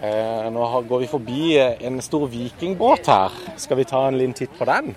[0.00, 3.36] Eh, nå går vi forbi eh, en stor vikingbåt her.
[3.56, 4.94] Skal vi ta en liten titt på den?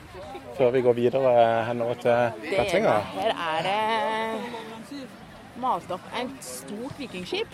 [0.57, 2.81] Før vi går videre eh, henover til Det,
[3.13, 5.03] her er det
[5.61, 7.47] malt opp et stort vikingskip.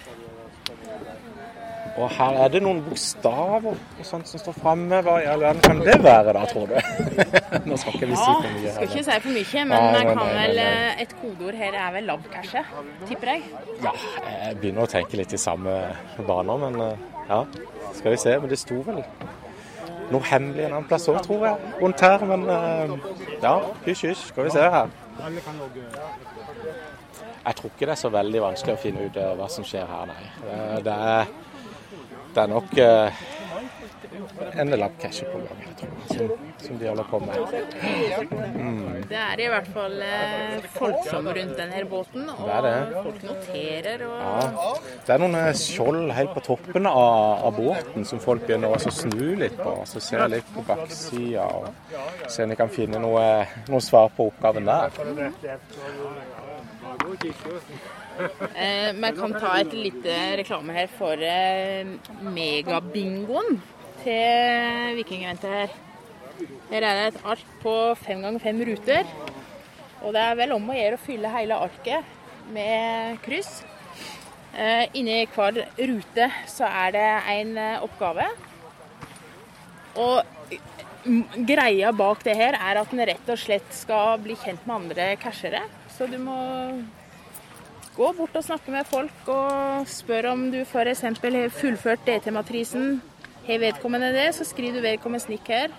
[1.94, 4.98] Og her er det noen bokstaver og sånt som står framme.
[5.06, 6.78] Hva i all verden kan det være da, tror du?
[7.70, 8.64] Nå skal ikke vi si for mye.
[8.66, 11.60] Ja, skal ikke si for mye, men Nei, jeg nei, vel nei, eh, Et kodeord
[11.60, 12.66] her er vel labcache,
[13.06, 13.46] tipper jeg.
[13.86, 13.94] Ja,
[14.26, 15.78] jeg begynner å tenke litt i samme
[16.26, 17.40] baner, men eh, ja.
[17.94, 18.36] Skal vi se.
[18.42, 19.04] Men det sto vel
[20.14, 22.26] noe hemmelig en annen plass òg, tror jeg, rundt her.
[22.34, 22.98] Men eh,
[23.46, 24.28] ja, hysj, hysj.
[24.34, 24.90] Skal vi se her.
[27.44, 30.10] Jeg tror ikke det er så veldig vanskelig å finne ut hva som skjer her,
[30.10, 30.82] nei.
[30.82, 31.34] Det er,
[32.34, 33.24] det er nok eh,
[34.62, 36.32] en labcache på gang, jeg tror, som,
[36.66, 37.36] som de holder på med.
[38.56, 39.04] Mm.
[39.10, 43.02] Det er i hvert fall eh, folksom rundt denne båten, og Det det.
[43.08, 44.06] folk noterer.
[44.08, 44.20] og...
[44.20, 44.74] Ja.
[45.08, 48.94] Det er noen eh, skjold helt på toppen av, av båten som folk begynner å
[48.94, 49.76] snu litt på.
[49.90, 51.70] Så ser jeg litt på baksida og
[52.28, 53.28] ser om de kan finne noe,
[53.70, 55.04] noe svar på oppgaven der.
[58.56, 61.86] Eh, Vi kan ta et lite reklame her for eh,
[62.22, 63.62] megabingoen
[64.04, 65.76] til Vikingeventet her.
[66.70, 69.10] Her er det et ark på fem ganger fem ruter.
[70.04, 73.62] Og det er vel om å gjøre å fylle hele arket med kryss.
[74.54, 78.28] Eh, inni hver rute så er det en eh, oppgave.
[79.98, 80.58] Og
[81.06, 84.76] mm, greia bak det her er at en rett og slett skal bli kjent med
[84.82, 85.64] andre cashere.
[85.94, 86.38] Så du må
[87.96, 91.04] gå bort og snakke med folk og spør om du f.eks.
[91.06, 93.02] har fullført DT-matrisen.
[93.48, 95.74] Har vedkommende det, så skriver du vedkommende snikk her.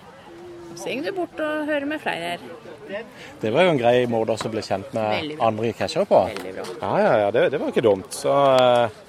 [0.75, 3.03] Så går du bort og hører med flere her.
[3.41, 6.19] Det var jo en grei måte å bli kjent med andre cashere på.
[6.35, 6.65] Veldig bra.
[6.81, 8.11] Ja, ja, ja, det, det var ikke dumt.
[8.13, 8.99] Så eh,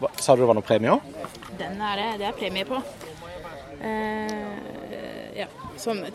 [0.00, 1.12] hva, Sa du det var noen premie òg?
[1.60, 2.80] Den er det, det er premie på.
[3.86, 5.48] Eh, ja.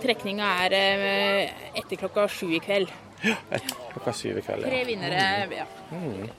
[0.02, 2.92] Trekninga er eh, etter klokka sju i kveld.
[3.22, 4.66] Klokka syv i kveld.
[4.66, 5.26] Tre vinnere.
[5.54, 5.66] Ja.
[5.92, 6.30] Mm.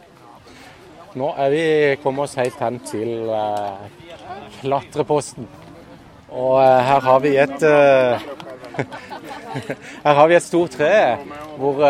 [1.20, 1.64] Nå er vi
[2.02, 3.84] kommet oss helt hen til uh,
[4.60, 5.48] Klatreposten.
[6.32, 8.24] Og uh, her har vi et uh,
[10.06, 10.94] Her har vi et stort tre
[11.60, 11.82] hvor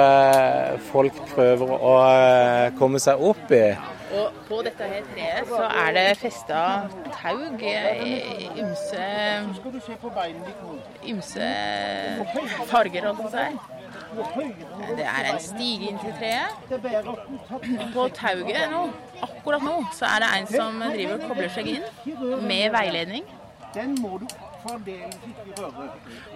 [0.88, 1.92] folk prøver å
[2.74, 3.68] komme seg opp i.
[4.18, 6.64] Og på dette her treet så er det festa
[7.14, 7.62] taug
[8.58, 9.06] ymse
[11.14, 11.52] ymse
[12.66, 13.71] farger, holdt jeg på å si.
[14.96, 16.52] Det er en stige inn til treet.
[17.94, 18.82] På tauget nå,
[19.22, 21.84] akkurat nå, så er det en som driver og kobler seg inn
[22.46, 23.24] med veiledning.
[23.72, 24.26] Den må du.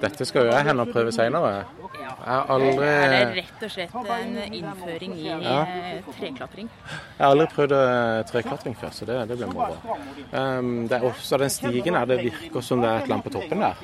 [0.01, 1.51] Dette skal jo jeg hende og prøve seinere.
[1.93, 5.61] Jeg har aldri Det er rett og slett en innføring i Ja.
[5.63, 6.71] eh, treklatring.
[7.19, 9.77] Jeg har aldri prøvd eh, treklatring før, så det, det blir moro.
[10.33, 13.25] Um, det er også den stigen her, det virker som det er et eller annet
[13.25, 13.75] på toppen der.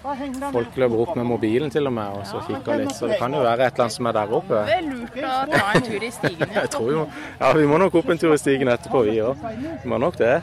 [0.00, 3.34] Folk løper opp med mobilen til og med og så kikker litt, så det kan
[3.36, 4.60] jo være et eller annet som er der oppe.
[4.64, 6.54] Det er lurt å ta en tur i stigen.
[6.60, 9.44] Jeg tror jo Ja, vi må nok opp en tur i stigen etterpå, vi òg.
[9.82, 10.38] Vi må nok det.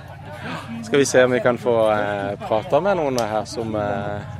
[0.85, 4.37] Skal vi se om vi kan få eh, prata med noen her som eh,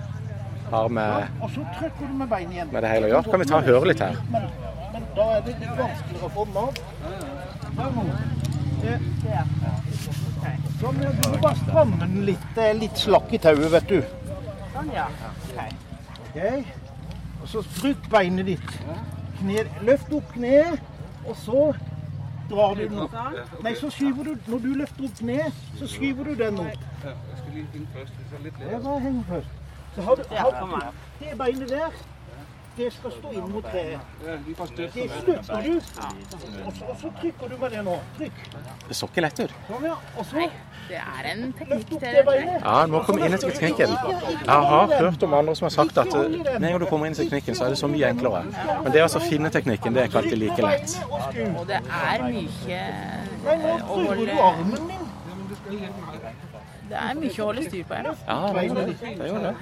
[0.70, 1.66] har med, så
[2.14, 3.24] med det hele å gjøre.
[3.32, 4.22] Kan vi ta og høre litt her?
[4.30, 4.48] Men,
[5.18, 6.72] da er det litt vanskeligere å få den av.
[10.78, 12.48] Du må bare stramme den litt.
[12.54, 14.27] Det er litt slakk i tauet, vet du.
[14.78, 15.08] Sånn, ja.
[16.22, 16.66] Ok.
[17.42, 18.74] Og så bruk beinet ditt.
[19.40, 20.84] Kne, løft opp kneet,
[21.26, 21.62] og så
[22.52, 23.16] drar du den opp.
[23.66, 26.86] Nei, så skyver du, når du løfter opp kneet, så skyver du den opp.
[28.60, 29.58] Det var henge først.
[29.96, 30.78] Så har du, har du
[31.24, 31.98] det beinet der,
[32.78, 34.00] det skal stå inn mot treet.
[34.22, 34.88] Det
[35.22, 35.74] støtter du,
[36.66, 37.96] og så, og så trykker du med det nå.
[38.18, 38.42] Trykk.
[38.88, 39.56] Det så ikke lett ut.
[39.70, 39.96] Sånn, ja.
[40.18, 40.50] Og så
[40.88, 42.12] Det er en teknikk til det.
[42.64, 43.96] Ja, du må komme inn i teknikken.
[43.98, 47.10] Jeg har hørt om andre som har sagt at eh, med en gang du kommer
[47.10, 48.46] inn i teknikken, så er det så mye enklere.
[48.86, 50.98] Men det å finne teknikken, det er ikke alltid like lett.
[51.58, 52.82] Og det er mye
[53.84, 55.00] å du holde.
[56.88, 58.14] Det er mye å holde styr på her.
[58.28, 58.86] Ja, det er jo det.
[59.02, 59.56] det, er jo det.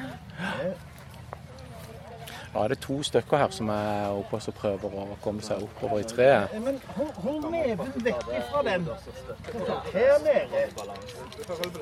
[2.56, 5.64] Da er det to stykker her som er oppe og så prøver å komme seg
[5.66, 6.54] oppover i treet.
[6.64, 8.86] Men hold, neven vekk fra den.
[9.92, 10.62] Her nede.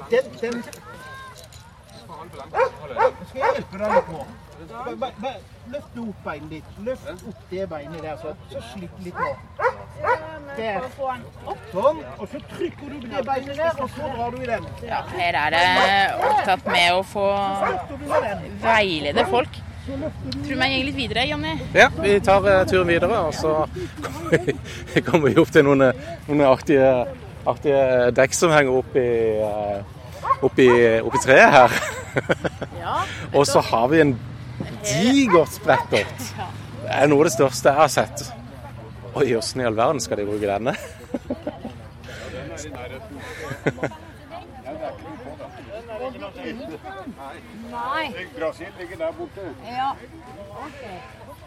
[0.09, 0.63] Den, den.
[2.23, 2.63] Nå
[3.27, 4.23] skal jeg hjelpe deg litt nå.
[5.73, 6.71] Løft opp beinet ditt.
[6.87, 9.29] Løft opp det beinet der, så, så slipp litt nå.
[10.57, 10.87] Der.
[10.95, 12.01] Sånn.
[12.17, 14.65] Og så trykker du det beinet der, og så drar du i den.
[14.89, 15.61] Ja, her er det
[16.31, 17.27] opptatt med å få
[18.65, 19.61] veilede folk.
[19.85, 19.97] Tror
[20.47, 21.57] du vi går litt videre, Jonny.
[21.75, 23.67] Ja, vi tar uh, turen videre, og så
[23.99, 24.53] kommer vi,
[25.07, 25.91] kommer vi opp til noen,
[26.29, 26.87] noen artige,
[27.43, 29.09] artige dekk som henger opp i,
[29.43, 29.83] uh,
[30.39, 30.69] opp i,
[31.03, 31.75] opp i treet her.
[33.37, 34.13] og så har vi en
[34.87, 36.19] digert sprettert.
[36.83, 38.23] Det er noe av det største jeg har sett.
[39.19, 40.77] Oi, åssen i all verden skal de bruke denne?
[47.73, 48.13] Nei.
[48.37, 49.49] Brasil ligger der borte.
[49.65, 49.89] Ja.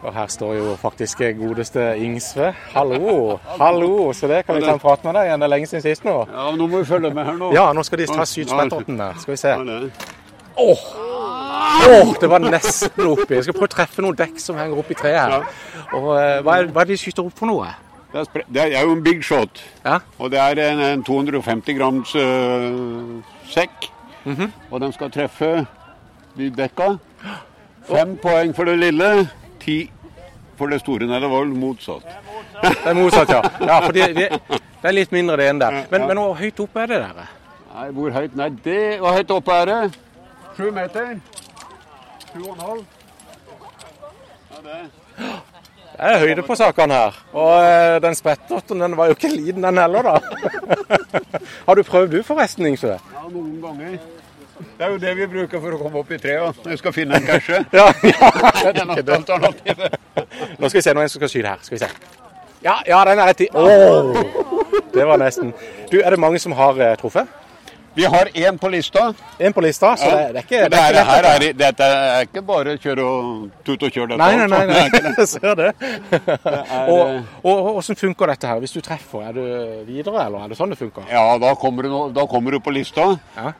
[0.03, 2.53] Og her står jo faktisk godeste Ingsve.
[2.75, 4.13] Hallo, hallo.
[4.13, 5.41] Så det kan vi ta en prat med deg igjen.
[5.41, 6.17] Det er lenge siden sist nå.
[6.33, 7.53] Ja, nå må vi følge med her nå.
[7.55, 9.23] Ja, nå skal de ta skytspretterten der.
[9.23, 9.55] Skal vi se.
[9.55, 9.81] Ja,
[10.57, 10.85] oh, Åh!
[11.87, 13.35] Åh, det var nesten oppi.
[13.37, 15.49] Jeg skal prøve å treffe noen dekk som henger oppi treet her.
[15.95, 17.69] Og eh, hva er, hva er det de skyter opp for noe?
[18.13, 19.61] Det er, det er jo en big shot.
[20.19, 23.21] Og det er en, en 250 grams uh,
[23.53, 23.91] sekk.
[24.25, 24.53] Mhm.
[24.71, 25.51] Og den skal treffe
[26.37, 26.89] de dekka.
[27.87, 29.11] Fem poeng for det lille,
[29.63, 29.79] ti
[30.59, 31.07] for det store.
[31.09, 32.07] Nei, det var vel motsatt.
[32.63, 33.43] Det er motsatt, ja.
[33.69, 34.29] ja for de, de,
[34.83, 35.81] det er litt mindre det ene der.
[35.93, 37.33] Men, men hvor høyt oppe er det der?
[37.77, 38.37] Nei, hvor høyt?
[38.39, 39.81] Nei, det Hvor høyt oppe er det?
[40.57, 41.17] Sju meter.
[42.31, 42.85] Sju og en halv.
[44.51, 44.81] Ja, det.
[45.97, 47.19] Det er høyde på sakene her.
[47.33, 50.91] Og eh, den spretterten den var jo ikke liten den heller, da.
[51.67, 52.95] Har du prøvd du forresten, Ingsø?
[52.97, 53.97] Ja, noen ganger.
[54.77, 56.59] Det er jo det vi bruker for å komme opp i treet.
[56.65, 57.63] Når vi skal finne en kanskje.
[57.79, 58.31] Ja, ja,
[58.77, 59.15] det er det.
[59.15, 59.87] alternativ.
[60.59, 61.63] Nå skal vi se når en som skal skyte her.
[61.65, 61.89] Skal vi se.
[62.67, 63.49] Ja, ja, den er rett i.
[63.57, 64.13] Åh,
[64.93, 65.55] det var nesten.
[65.93, 67.31] Du, Er det mange som har eh, truffet?
[67.97, 69.15] Vi har én på lista.
[69.39, 72.43] En på lista, så det, det er ikke, det er her, er, dette er ikke
[72.45, 74.19] bare kjøre og tut og kjøre dette.
[74.21, 75.15] Nei, nei, nei, nei.
[75.23, 75.71] jeg ser det.
[76.13, 78.61] er, Og, eh, og, og hvordan funker dette her?
[78.61, 79.41] Hvis du treffer, er du
[79.89, 81.09] videre, eller er det sånn det funker?
[81.09, 83.09] Ja, da kommer, du, da kommer du på lista.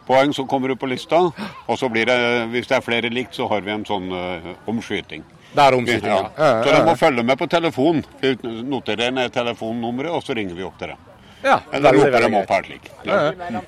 [0.05, 1.23] Poeng, så kommer du på lista.
[1.65, 2.21] Og så blir det,
[2.53, 5.25] hvis det er flere likt, så har vi en sånn uh, omskyting.
[5.57, 6.23] Der er omskyting, ja.
[6.37, 8.05] Ja, ja, Så dere må følge med på telefon.
[8.69, 11.16] Noterer ned telefonnummeret, og så ringer vi opp til dere.
[11.45, 12.91] Ja, roper de opp her slik.
[13.05, 13.61] Ja, ja.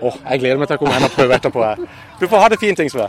[0.00, 1.68] Åh, jeg gleder meg til å komme hjem og prøve etterpå.
[2.20, 3.08] Du får ha det fint, Ingsve.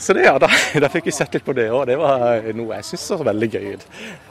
[0.00, 0.48] Så det, ja, da,
[0.80, 1.82] da fikk vi sett litt på det òg.
[1.90, 3.66] Det var noe jeg syns var veldig gøy.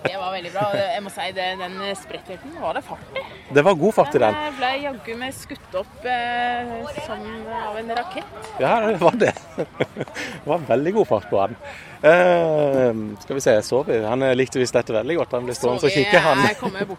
[0.02, 0.64] Det var veldig bra.
[0.72, 3.26] og Jeg må si det, Den sprettheten var det fart i.
[3.54, 4.40] Det var god fart i den.
[4.40, 6.74] Den ble jaggu meg skutt opp eh,
[7.06, 7.22] som
[7.60, 8.50] av en rakett.
[8.64, 9.36] Ja, det var det.
[9.60, 11.56] Det var veldig god fart på den.
[12.00, 14.00] Uh, skal vi se, så vi.
[14.08, 15.38] Han likte visst dette veldig godt.
[15.38, 16.44] Han ble stående og kikke, han.
[16.48, 16.96] Jeg kommer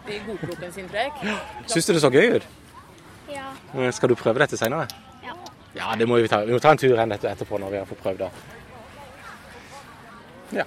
[0.71, 1.37] sin, tror jeg.
[1.67, 2.47] Syns du det så gøy ut?
[3.31, 3.51] Ja.
[3.75, 4.87] Eh, Skal du prøve dette seinere?
[5.25, 5.35] Ja.
[5.75, 6.43] Ja, det må vi ta.
[6.45, 8.31] Vi må ta en tur etterpå når vi har fått prøvd det.
[10.55, 10.65] Ja.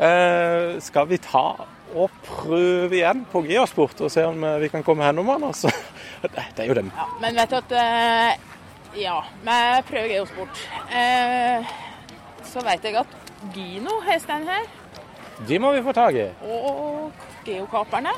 [0.00, 1.44] Eh, skal vi ta
[1.90, 5.44] og prøve igjen på geosport og se om eh, vi kan komme gjennom den?
[5.50, 5.72] Altså.
[6.22, 6.90] Det er jo dem.
[6.96, 8.32] Ja, Men vet du at eh,
[9.00, 9.58] Ja, vi
[9.88, 10.62] prøver geosport.
[10.92, 11.72] Eh,
[12.50, 13.16] så vet jeg at
[13.54, 14.66] Gino har stand her,
[15.48, 16.26] De må vi få tak i.
[16.44, 17.12] og
[17.46, 18.12] geokaperne.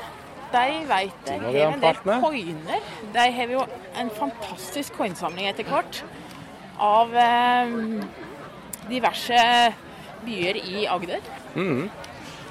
[0.53, 2.89] De vet De jeg må har en del coiner.
[3.13, 3.63] De har jo
[4.01, 6.01] en fantastisk coinsamling etter hvert
[6.83, 7.71] av eh,
[8.89, 9.39] diverse
[10.25, 11.21] byer i Agder.
[11.55, 11.89] Mm.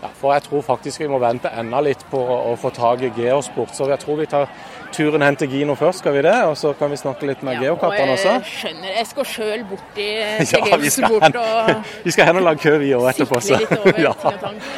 [0.03, 3.11] Ja, for jeg tror faktisk vi må vente enda litt på å få tak i
[3.15, 3.71] geosport.
[3.77, 4.49] Så jeg tror vi tar
[4.93, 6.35] turen hen til Gino først, skal vi det?
[6.49, 8.33] Og så kan vi snakke litt med Og også.
[8.33, 10.09] jeg skjønner, jeg skal sjøl bort i
[10.73, 11.71] Ja, vi skal bort og
[12.05, 13.41] vi skal hen og lage kø vi òg etterpå.
[13.41, 14.15] sikle litt over ja.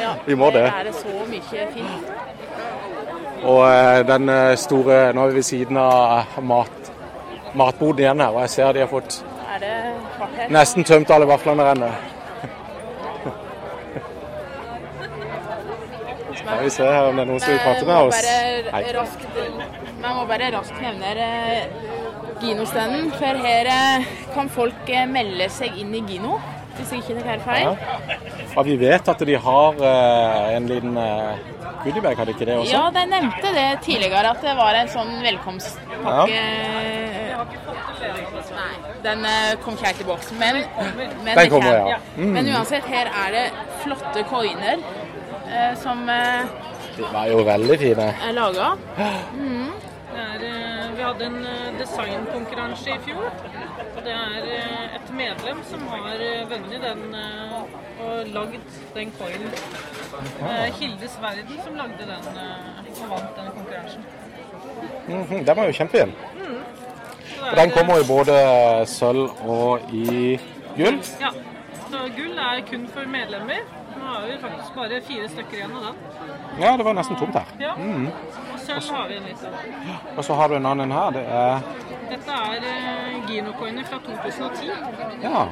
[0.01, 0.61] Ja, vi må det.
[0.67, 2.09] Der er det så mye fint.
[3.45, 6.91] Og eh, den eh, store Nå er vi ved siden av mat,
[7.53, 9.23] matboden igjen her, og jeg ser de har fått
[9.61, 12.14] det nesten tømt alle vaflene der inne.
[16.45, 18.17] Skal vi se her om det er noen som vil prate med oss.
[18.19, 18.83] Bare Hei.
[18.93, 19.39] raskt,
[20.03, 21.63] man må bare raskt nevne eh,
[22.43, 24.05] Gino-standen, for her eh,
[24.35, 26.37] kan folk eh, melde seg inn i Gino,
[26.77, 27.71] hvis jeg ikke tar feil.
[27.71, 28.19] Ja.
[28.55, 30.99] Og vi vet at de har eh, en liten
[31.85, 32.75] goodiebag, hadde ikke det også?
[32.75, 36.43] Ja, de nevnte det tidligere, at det var en sånn velkomstpakke.
[38.55, 40.29] Nei, den eh, kom ikke helt i boks.
[40.39, 40.61] Men,
[41.25, 41.97] men, Den kommer, kan- ja.
[42.17, 42.31] Mm.
[42.37, 43.45] men uansett, her er det
[43.83, 45.01] flotte coiner eh,
[45.81, 46.45] som eh,
[46.97, 48.07] De var jo veldig fine.
[48.29, 48.71] er laga.
[49.35, 49.71] Mm.
[50.15, 53.25] Eh, vi hadde en eh, designkonkurranse i fjor.
[54.05, 57.55] Det er eh, et medlem som har eh, vunnet den eh,
[58.05, 59.51] og lagd den coilen.
[60.39, 64.05] Eh, Hildes Verden som lagde den eh, og vant den konkurransen.
[65.07, 66.13] Mhm, Den var jo kjempefin.
[66.39, 66.61] Mm.
[67.55, 68.37] Den er, kommer i både
[68.87, 70.39] sølv og i
[70.77, 71.01] gull.
[71.21, 71.31] Ja.
[71.91, 73.61] Så gull er kun for medlemmer.
[73.99, 75.95] Nå har vi faktisk bare fire stykker igjen av den.
[76.61, 77.51] Ja, det var nesten tomt her.
[77.59, 77.73] Ja.
[77.79, 78.07] Mm.
[78.53, 79.59] Og sølv har vi en liten.
[80.17, 81.11] Og så har du en annen her.
[81.15, 81.67] Det er
[82.09, 84.73] Dette er eh, Gino-coiner fra 2010.
[85.23, 85.45] Ja.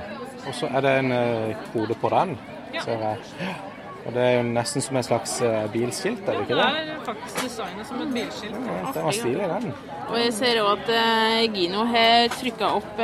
[0.48, 2.36] Og så er det en eh, kode på den.
[2.74, 2.82] Ja.
[2.82, 3.54] ser jeg.
[4.04, 6.96] Og det er jo nesten som en slags eh, bilskilt, er det ikke Det det?
[6.98, 8.58] er faktisk designet som et bilskilt.
[8.98, 9.74] Den var stilig, den.
[10.10, 13.00] Og jeg ser òg at Gino har trykka opp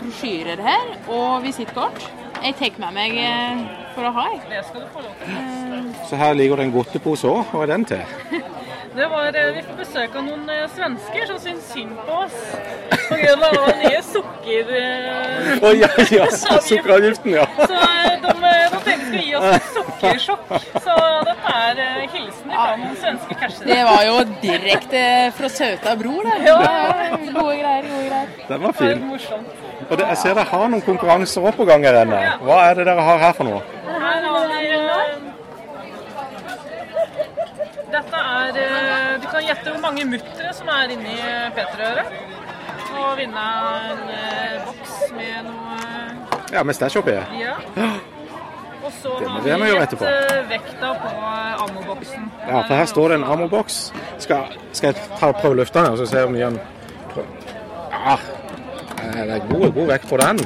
[0.00, 2.06] brosjyrer her, og visittkort.
[2.42, 4.26] Jeg tar med meg for å ha.
[4.50, 5.92] Det skal du få lov til.
[6.08, 7.44] Så her ligger det en godtepose òg.
[7.52, 8.02] Hva er den til?
[8.92, 12.34] Det var, eh, vi får besøk av noen eh, svensker som syns synd på oss
[13.08, 13.52] pga.
[13.80, 14.72] nye sukker...
[15.62, 16.26] Oh, ja, ja,
[16.60, 17.46] sukkeravgiften, ja.
[17.56, 20.54] Så eh, de, eh, de tenkte skulle gi oss sukkersjokk.
[20.84, 20.96] Så
[21.28, 23.68] dette er eh, hilsen fra noen svenske cashere.
[23.72, 25.04] Det var jo direkte
[25.38, 26.38] fra Søta bror, det.
[26.48, 26.56] Ja.
[27.32, 28.32] Gode greier, gode greier.
[28.48, 29.71] Den var Det var morsomt.
[29.90, 32.20] Og det, jeg ser dere har noen konkurranser opp på gang her denne.
[32.42, 33.62] Hva er det dere har her for noe?
[33.86, 35.16] Her har vi eh,
[37.92, 41.18] Dette er eh, Du kan gjette hvor mange muttere som er inni
[41.58, 42.16] P3-øret.
[42.92, 43.44] Og vinne
[43.90, 45.76] en eh, boks med noe
[46.52, 47.14] Ja, med stæsj oppi.
[47.40, 47.54] Ja.
[48.82, 52.30] Og så har vi eh, vekta på eh, ammoboksen.
[52.48, 53.92] Ja, for her står det en ammoboks.
[54.18, 56.60] Skal, skal jeg ta prøve å løfte den og så se hvor mye den
[57.92, 58.41] Ja, eh,
[59.10, 60.42] det er god, god vekt på den.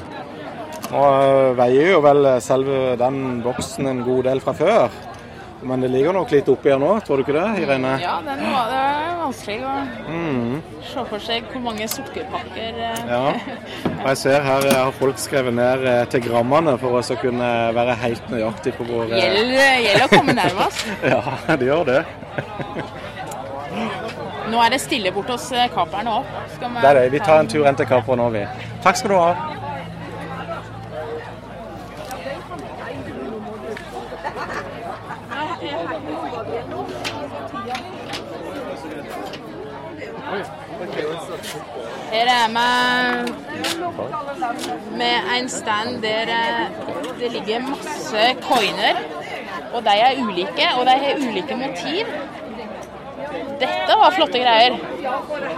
[0.95, 4.89] Og øh, veier jo vel selve den boksen en god del fra før.
[5.67, 7.95] Men det ligger nok litt oppi her nå, tror du ikke det, Irene?
[7.99, 10.59] Ja, den var, det er vanskelig å Mm.
[10.87, 13.23] se for seg hvor mange sukkerpakker eh, Ja.
[13.97, 17.49] Og jeg ser her eh, har folk skrevet ned eh, til grammene for å kunne
[17.75, 20.87] være helt nøyaktig på hvor eh, Gjelder gjelder å komme nærmest.
[21.17, 22.03] Ja, det gjør det.
[24.57, 26.29] Nå er det stille bort hos kaperne òg.
[26.61, 27.13] Det er det.
[27.13, 28.45] Vi tar en tur hen til Kaperen òg, vi.
[28.83, 29.35] Takk skal du ha.
[42.15, 42.65] Her er vi
[44.97, 46.67] med en stand der eh,
[47.21, 49.05] det ligger masse coiner.
[49.75, 52.07] Og de er ulike, og de har ulike motiv.
[53.61, 54.77] Dette var flotte greier.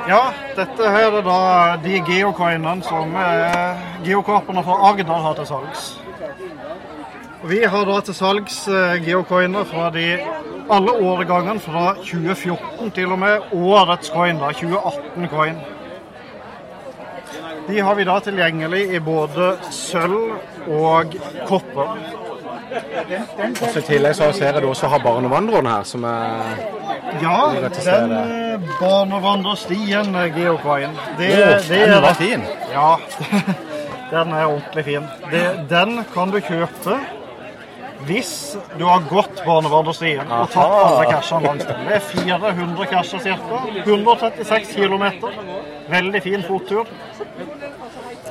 [0.08, 0.20] Ja,
[0.56, 1.40] dette her er da
[1.82, 5.88] de geocoinene som eh, geokorpene fra Agder har til salgs.
[7.48, 10.06] Vi har da til salgs eh, geocoiner fra de
[10.70, 15.60] alle årgangene fra 2014 til og med årets coin, da, 2018-coin.
[17.68, 20.38] De har vi da tilgjengelig i både sølv
[20.72, 21.14] og
[21.48, 22.27] kopper.
[22.68, 26.64] Og så I tillegg så ser jeg du også har barnevandreren her, som er
[27.22, 27.38] Ja,
[27.84, 30.96] den eh, barnevandrerstien eh, geocoin.
[31.18, 32.44] Det, oh, det den var fin.
[32.72, 32.90] Ja,
[34.14, 35.06] den er ordentlig fin.
[35.30, 36.98] Det, den kan du kjøpe
[38.06, 41.80] hvis du har gått barnevandrerstien og tatt alle cashene langs den.
[41.88, 43.62] Det er 400 casher ca.
[43.84, 45.08] 136 km.
[45.90, 46.86] Veldig fin fottur.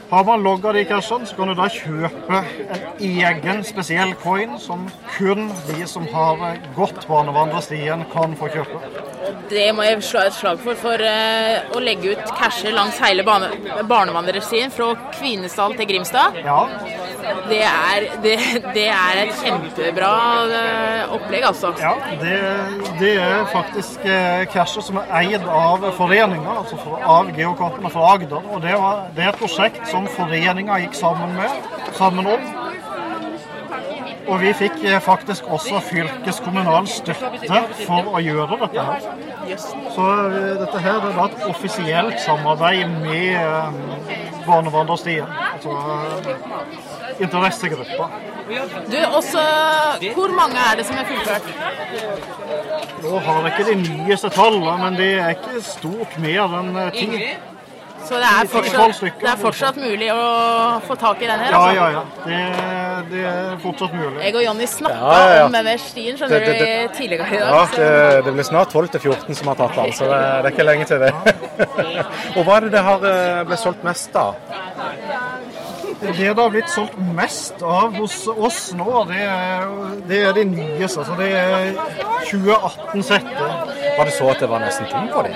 [0.10, 4.86] Har man logga de cashene, så kan du da kjøpe en egen spesiell coin som
[5.18, 8.80] kun de som har gått barnevandrerstien, kan få kjøpe.
[9.50, 10.80] Det må jeg slå et slag for.
[10.80, 13.50] For eh, å legge ut casher langs hele bane,
[13.90, 16.40] barnevandrerstien fra Kvinesdal til Grimstad,
[17.50, 18.36] det, er, det,
[18.76, 20.12] det er et kjempebra
[20.60, 21.74] eh, opplegg, altså.
[21.82, 22.36] Ja, det,
[23.02, 28.14] det er faktisk eh, casher som er eid av foreninga, altså for, av geokortene fra
[28.14, 28.40] Agder.
[28.54, 31.50] Og det, var, det er et prosjekt som foreninga gikk sammen med,
[31.98, 32.48] sammen om.
[34.28, 39.06] Og vi fikk eh, faktisk også fylkeskommunal støtte for å gjøre dette her.
[39.96, 44.18] Så eh, dette her er var et offisielt samarbeid med eh,
[44.48, 45.78] Barnevandrerstien, altså
[47.24, 48.10] interessegruppa.
[48.92, 49.42] Du, også,
[50.16, 51.48] hvor mange er det som er fullført?
[53.04, 53.78] Nå har jeg ikke de
[54.08, 57.28] nyeste tallene, men det er ikke stort mer enn ti.
[58.08, 60.20] Så det er, fortsatt, det er fortsatt mulig å
[60.88, 61.52] få tak i den her?
[61.52, 61.76] Ja, altså.
[61.76, 62.04] ja, ja.
[62.24, 64.22] Det, det er fortsatt mulig.
[64.24, 65.46] Jeg og Jonny snakka Ja, ja, ja.
[65.50, 67.50] om denne stien skjønner Det- det- det- du, tidligere i dag.
[67.52, 70.56] Ja, så- det, det blir snart 12-14 som har tatt den, så det, det er
[70.56, 71.14] ikke lenge til det.
[72.38, 74.36] Og hva er det det har blitt ble solgt mest av?
[76.02, 79.64] Det det har blitt solgt mest av hos oss nå, det er,
[80.10, 81.00] det er de nyeste.
[81.02, 81.72] Altså det er
[82.30, 83.74] 2018-settet.
[83.98, 85.34] Var det så at det var nesten tomt for dem?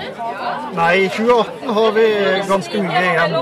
[0.76, 2.06] Nei, i 2018 har vi
[2.48, 3.34] ganske mye igjen.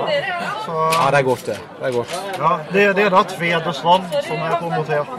[0.65, 1.59] Så, Ja, det er godt, det.
[1.81, 2.17] Det er godt.
[2.39, 5.15] ja, det, det er da Tvedesvann som er promotert.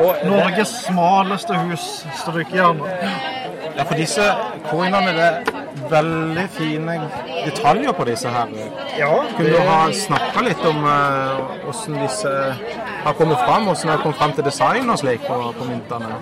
[0.00, 1.86] Og Norges smaleste hus,
[2.22, 2.80] strykjern.
[3.76, 4.26] Ja, for disse
[4.70, 6.96] coinene, det er veldig fine
[7.46, 8.50] detaljer på disse her.
[8.98, 10.84] Ja, Kunne du ha snakka litt om
[11.70, 12.34] åssen hvordan disse
[13.04, 16.20] har kommet fram, hvordan de har kommet fram til design og slik på, på myntene?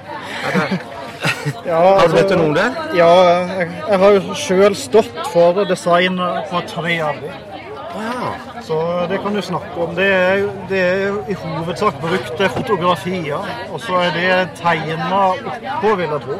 [1.66, 2.68] Ja, Har du altså- vet du noe om det?
[2.94, 3.12] Ja,
[3.58, 7.32] jeg, jeg har jo sjøl stått for designet på tre av dem.
[8.62, 9.94] Så det kan du snakke om.
[9.96, 13.40] Det er, det er i hovedsak brukte fotografier,
[13.72, 16.36] og så er det tegna oppå, vil jeg tro.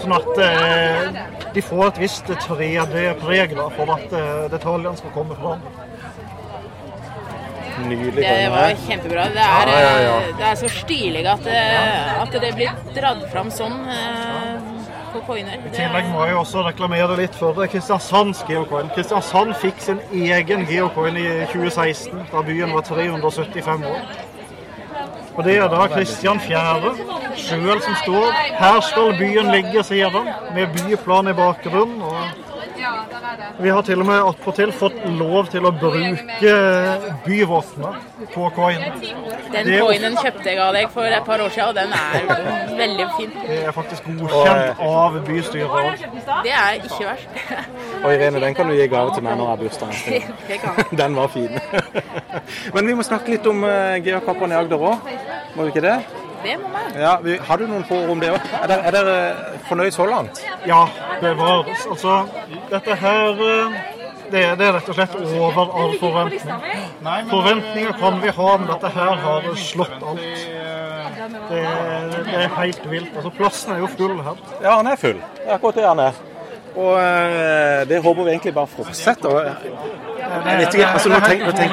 [0.00, 1.20] Sånn at eh,
[1.54, 5.60] de får et visst 3D-preg for at eh, detaljene skal komme fram.
[7.80, 9.24] Nydelig Det var kjempebra.
[9.34, 10.16] Det er, Ja, ja, ja.
[10.20, 14.58] eh, det er så stilig at, det- at det blir dratt fram sånn eh,
[15.14, 15.56] på coiner.
[15.66, 17.70] I tillegg må jeg også reklamere litt for det.
[17.72, 18.90] Kristiansands geocoin.
[18.94, 24.00] Kristiansand fikk sin egen geocoin i 2016, da byen var 375 år.
[25.40, 26.90] Og Det er da Kristian 4.
[27.40, 28.26] sjøl som står.
[28.58, 32.02] Her skal byen ligge, sier han, med byplan i bakgrunnen.
[32.04, 32.49] og
[33.60, 36.54] Vi har til og med attpåtil fått lov til å bruke
[37.26, 38.84] byvåpenet på coin.
[39.52, 43.08] Den coinen kjøpte jeg av deg for et par år siden, og den er veldig
[43.18, 43.34] fin.
[43.46, 46.06] Det er faktisk godkjent av bystyret òg.
[46.46, 47.28] Det er ikke verst.
[48.04, 50.40] Og Irene, den kan du gi gave til meg når jeg har bursdag neste gang.
[50.48, 50.96] Det kan jeg.
[51.02, 51.58] Den var fin.
[52.74, 53.64] Men vi må snakke litt om
[54.04, 55.12] Gea Kappan i Agder òg.
[55.56, 55.98] Må vi ikke det?
[56.42, 56.94] Det må man.
[56.96, 58.50] Ja, vi, Har du noen få ord om det òg?
[58.62, 60.40] Er dere, er dere eh, fornøyd så langt?
[60.66, 60.84] Ja,
[61.20, 62.14] det var Altså,
[62.70, 63.80] dette her eh,
[64.30, 66.64] det, er- det er rett og slett over all forventning.
[67.30, 70.20] Forventninger kan vi ha, men dette her har slått alt.
[71.50, 71.62] Det,
[72.30, 73.12] det er helt vilt.
[73.16, 74.38] Altså, plassen er jo full her.
[74.62, 75.18] Ja, han er full.
[75.36, 76.20] Det er akkurat det han er.
[76.78, 79.50] Og eh, det håper vi egentlig bare fortsetter.
[80.30, 81.72] Jeg vet ikke, altså nå tenk, nå tenk,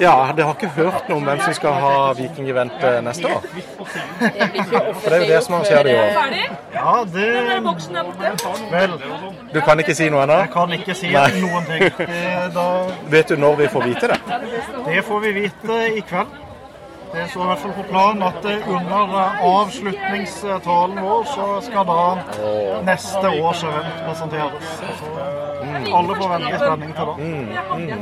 [0.00, 3.46] ja, Dere har ikke hørt noe om hvem som skal ha Viking-event neste år?
[4.20, 6.10] For det er jo det som arrangerer det i år.
[6.76, 7.28] Ja, det
[8.72, 8.96] Vel,
[9.54, 10.40] Du kan ikke si noe ennå?
[10.44, 11.28] jeg kan ikke si Nei.
[11.40, 11.86] noen ting.
[12.56, 12.66] Da,
[13.10, 14.20] Vet du når vi får vite det?
[14.86, 16.42] det får vi vite i kveld.
[17.14, 21.86] Det står i hvert fall på planen at eh, under eh, avslutningstalen vår så skal
[21.88, 24.74] da neste års event presenteres.
[25.56, 27.14] Så alle får vente i spenning til da.
[27.18, 27.98] Mm,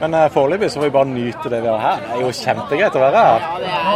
[0.00, 2.02] Men uh, foreløpig så får vi bare nyte det vi har her.
[2.04, 3.46] Det er jo kjempegreit å være her.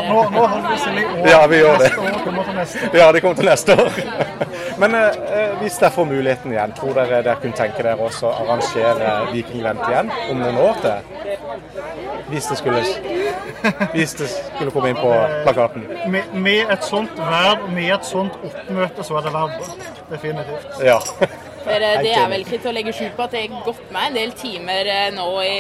[0.09, 1.29] Nå, nå holder vi stille i år.
[1.31, 1.91] Ja, vi gjør det.
[1.93, 2.91] Neste år kommer til neste.
[2.99, 4.01] Ja, det kommer til neste år.
[4.83, 8.31] Men eh, eh, hvis dere får muligheten igjen, tror dere dere kunne tenke dere også
[8.31, 11.39] å arrangere Viking-event igjen om noen år til?
[12.33, 12.83] Hvis det skulle,
[13.93, 15.13] hvis det skulle komme inn på
[15.45, 15.87] plakaten.
[16.11, 19.73] Med, med et sånt verv, med et sånt oppmøte, så er det verv.
[20.11, 20.83] Definitivt.
[20.83, 20.99] Ja.
[21.65, 24.09] Dere, det er vel ikke til å legge skjul på at det har gått meg
[24.11, 25.59] en del timer eh, nå i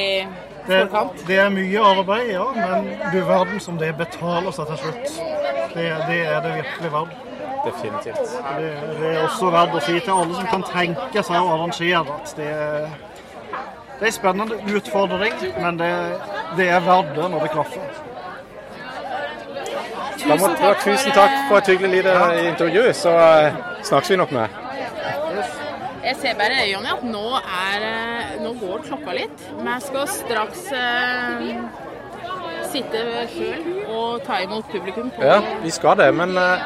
[0.66, 1.22] Det, forkant.
[1.26, 5.14] det er mye arbeid, ja, men du verden som det betaler seg til slutt.
[5.74, 7.20] Det, det er det virkelig verdt.
[7.62, 8.32] Definitivt.
[8.58, 12.00] Det, det er også verdt å si til alle som kan tenke seg å arrangere
[12.16, 12.96] at det, er-
[14.00, 15.90] det er en spennende utfordring, men det,
[16.58, 18.00] det er verdt det når det klaffer.
[20.22, 22.16] Da må, for, tusen takk for et hyggelig lite
[22.48, 24.58] intervju, så eh, snakkes vi nok med.
[26.02, 29.44] Jeg ser bare Jonny, at nå, er, eh, nå går klokka litt.
[29.58, 31.52] Men jeg skal straks eh,
[32.72, 35.12] sitte sjøl og ta imot publikum.
[35.14, 36.64] På, Ja, vi skal det, men eh,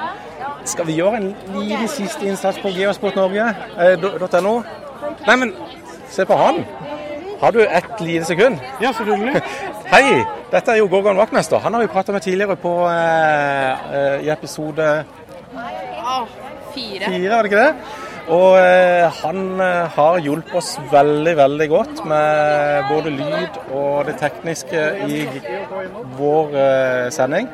[0.65, 1.29] skal vi gjøre en
[1.59, 4.55] liten siste innsats på geosportnorge.no?
[4.63, 5.53] Eh, Nei, men
[6.11, 6.63] se på han.
[7.43, 8.57] Har du et lite sekund?
[8.81, 9.43] Ja, selvfølgelig.
[9.93, 10.25] Hei,
[10.55, 11.61] dette er jo Gorgon Vaktmester.
[11.61, 14.89] Han har vi prata med tidligere på, eh, eh, i episode
[16.07, 16.25] Ah,
[16.73, 17.05] fire.
[17.05, 18.06] fire, var det ikke det?
[18.27, 24.17] Og eh, han eh, har hjulpet oss veldig, veldig godt med både lyd og det
[24.19, 25.21] tekniske i
[26.19, 27.47] vår eh, sending.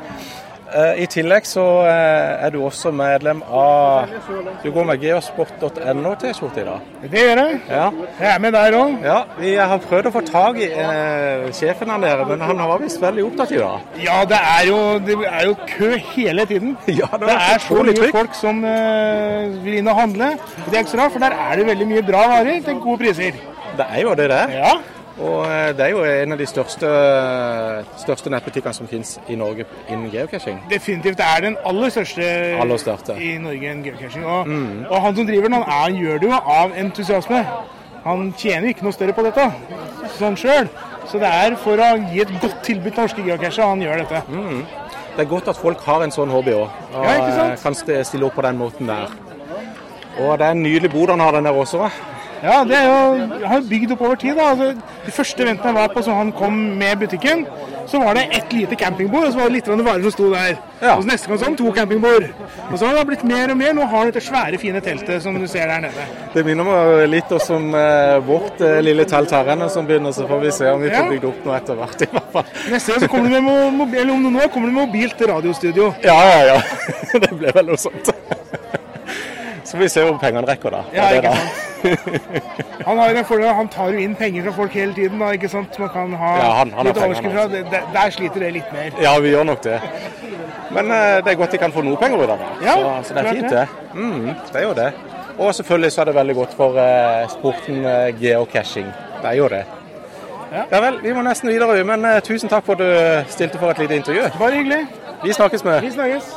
[0.73, 4.09] Eh, I tillegg så eh, er du også medlem av
[4.63, 6.87] Du går med geosport.no-T-skjorte i dag.
[7.13, 7.59] Det gjør jeg.
[7.69, 7.89] Ja.
[8.21, 8.95] Jeg er med der òg.
[9.05, 12.81] Ja, Vi har prøvd å få tak i eh, sjefen av dere, men han var
[12.81, 13.85] visst veldig opptatt i dag.
[14.01, 16.77] Ja, det er, jo, det er jo kø hele tiden.
[17.03, 18.17] Ja, det det, er så mye trykk.
[18.17, 20.33] folk som eh, vil inn og handle.
[20.67, 23.01] Det er ikke så rart, for der er det veldig mye bra varer til gode
[23.05, 23.39] priser.
[23.77, 24.59] Det er jo det det er.
[24.63, 24.75] Ja.
[25.21, 26.89] Og eh, det er jo en av de største,
[28.01, 30.61] største nettbutikkene som finnes i Norge innen geocaching.
[30.71, 32.25] Definitivt det er den aller største,
[32.63, 33.17] Aller største.
[33.21, 34.25] i Norge enn geocaching.
[34.25, 34.87] Og, Mm.
[34.89, 37.47] og han som driver den, han, gjør det jo av entusiasme.
[38.05, 39.53] Han tjener ikke noe større på dette
[40.19, 40.69] sånn sjøl.
[41.07, 44.23] Så det er for å gi et godt tilbud til norske geocacher han gjør dette.
[44.29, 44.65] Mm.
[45.17, 48.25] Det er godt at folk har en sånn hobby òg, og Ja, eh, kan stille
[48.25, 49.09] opp på den måten der.
[50.19, 51.91] Og det er en nydelig bod han har den der også.
[52.43, 54.35] Ja, det er jo, har bygd opp over tid.
[54.37, 54.49] da.
[54.51, 54.73] Altså,
[55.07, 57.45] de første eventene jeg var på som han kom med butikken,
[57.87, 60.57] så var det ett lite campingbord, og så var det litt varer som sto der.
[60.93, 62.27] Og så neste gang sånn, to campingbord.
[62.71, 63.73] Og så har det blitt mer og mer.
[63.79, 66.07] Nå har du dette svære, fine teltet som du ser der nede.
[66.35, 70.15] Det minner meg litt også om eh, vårt eh, lille telt her inne som begynner,
[70.15, 71.09] så får vi se om vi får Ja.
[71.15, 72.03] bygd opp noe etter hvert.
[72.03, 72.51] i hvert fall.
[72.75, 74.87] Neste gang så kommer du med mo- mobil, eller om noen år kommer du med
[74.89, 75.93] mobilt radiostudio.
[76.03, 76.61] Ja, ja, ja.
[77.23, 78.11] Det ble vel noe sånt.
[79.73, 80.81] Så får vi se hvor pengene rekker, da.
[80.93, 81.71] Ja, ikke sant.
[82.85, 85.49] Han, har en fordel, han tar jo inn penger fra folk hele tiden, da, ikke
[85.49, 85.79] sant.
[85.81, 87.63] Man kan ha Ja, han- han litt overskudd fra det.
[87.95, 88.91] Der sliter det litt mer.
[89.01, 89.79] Ja, vi gjør nok det.
[90.77, 92.51] Men uh, det er godt de kan få noe penger ut av det.
[92.67, 93.51] Ja, så, så det er fint, det.
[93.51, 93.97] det.
[93.97, 94.91] Mm, det er jo det.
[95.39, 98.93] Og selvfølgelig så er det veldig godt for uh, sporten uh, geocaching.
[99.23, 99.65] Det er jo det.
[100.53, 100.81] Ja.
[100.81, 103.97] vel, vi må nesten videre, men tusen takk for at du stilte for et lite
[103.97, 104.29] intervju.
[104.39, 104.83] Bare hyggelig.
[105.25, 105.81] Vi snakkes med.
[105.81, 106.35] Vi snakkes.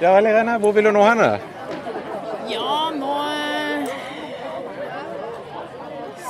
[0.00, 1.26] Ja vel, Irene, hvor vil du nå henne?
[2.48, 3.90] Ja, nå eh,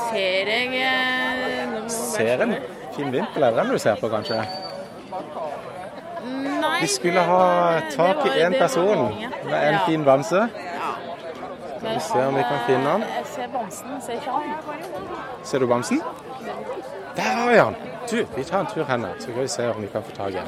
[0.09, 2.55] ser jeg eh, nå Ser en
[2.97, 4.41] fin vimpel er det den du ser på, kanskje?
[6.25, 7.45] Nei, Vi skulle ha
[7.95, 9.15] tak i én person
[9.45, 10.43] med en fin bamse.
[11.79, 13.07] Skal vi se om vi kan finne han.
[13.19, 14.43] Jeg ser bamsen, ser ikke han.
[15.45, 16.03] Ser du bamsen?
[17.17, 17.79] Der har vi han.
[18.11, 20.35] Du, vi tar en tur henne, så skal vi se om vi kan få tak
[20.35, 20.47] i han.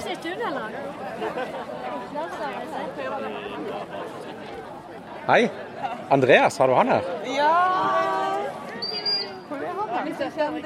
[5.33, 5.51] Hei.
[6.09, 7.03] Andreas, har du han her?
[7.37, 7.53] Ja
[9.49, 10.09] Hvor er han?
[10.09, 10.61] Hvis jeg kjenner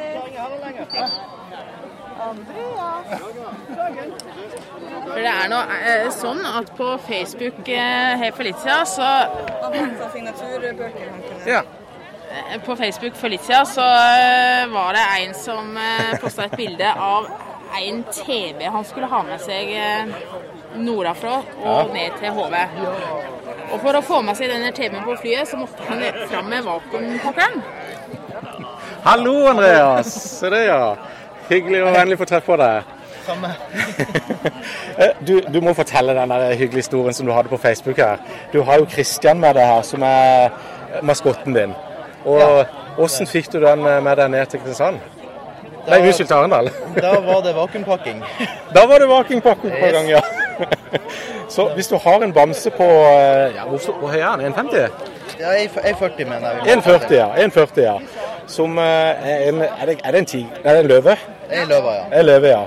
[5.06, 9.10] For det er nå eh, sånn at på Facebook eh, her for litt siden, så
[11.46, 11.62] Ja.
[12.32, 16.56] Eh, På Facebook for litt siden så eh, var det en som eh, posta et
[16.58, 17.30] bilde av
[17.84, 19.70] en TV han skulle ha med seg
[20.76, 21.92] nordafra og Ja.
[21.92, 22.54] ned til HV.
[23.72, 26.66] Og for å få med seg denne TV-en på flyet, så måtte han fram med
[26.66, 27.62] vakuumpakkeren.
[29.06, 30.12] Hallo, Andreas.
[30.40, 30.96] Se det, ja.
[31.50, 32.94] Hyggelig og vennlig å få treffe på deg.
[33.26, 33.54] Samme.
[35.28, 38.22] Du, du må fortelle den der hyggelige historien som du hadde på Facebook her.
[38.52, 40.54] Du har jo Kristian med deg her, som er
[41.04, 41.74] maskotten din.
[42.24, 42.64] Og
[42.96, 45.02] hvordan fikk du den eh, med deg ned til Kristiansand?
[45.86, 46.70] Nei, unnskyld, til Arendal.
[46.96, 48.22] Da var det vakuumpakking.
[48.74, 50.22] Da var det vakuumpakking på gang, ja.
[51.48, 54.54] Så hvis du har en bamse på eh, ja, hvor, høy er den?
[54.54, 54.76] 1,50?
[55.40, 56.76] Ja, 1,40 mener jeg.
[56.76, 57.28] 1,40, ja.
[57.46, 57.98] 1,40, ja.
[58.46, 60.52] Som eh, er en Er det, er det en tig...
[60.64, 61.16] Er det en løve?
[61.52, 62.20] En løve, ja.
[62.20, 62.62] En løve, ja.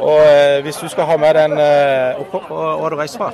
[0.00, 1.56] Og eh, hvis du skal ha med den
[2.28, 3.32] Hvor har du reist fra?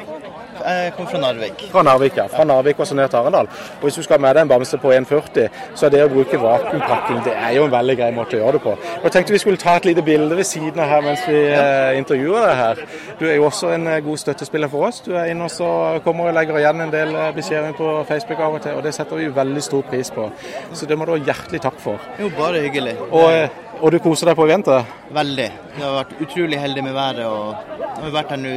[0.65, 1.65] Jeg kommer fra Narvik.
[1.73, 2.27] Fra Narvik, ja.
[2.33, 3.49] Fra Narvik og så ned til Arendal.
[3.81, 6.11] Og Hvis du skal ha med deg en bamse på 1,40, så er det å
[6.13, 8.77] bruke vakuumpakking det er jo en veldig grei måte å gjøre det på.
[9.05, 11.99] Jeg tenkte vi skulle ta et lite bilde ved siden av her mens vi eh,
[11.99, 12.83] intervjuer deg her.
[13.21, 15.03] Du er jo også en eh, god støttespiller for oss.
[15.05, 15.69] Du er inne og så
[16.05, 18.95] kommer og legger igjen en del eh, beskjeder på Facebook av og til, og det
[18.97, 20.29] setter vi veldig stor pris på.
[20.73, 22.03] Så det må du ha hjertelig takk for.
[22.21, 22.97] Jo, bare hyggelig.
[23.11, 24.95] Og, eh, og du koser deg på eventet?
[25.15, 25.51] Veldig.
[25.77, 27.25] Vi har vært utrolig heldige med været.
[27.27, 28.55] og vi har vært her nå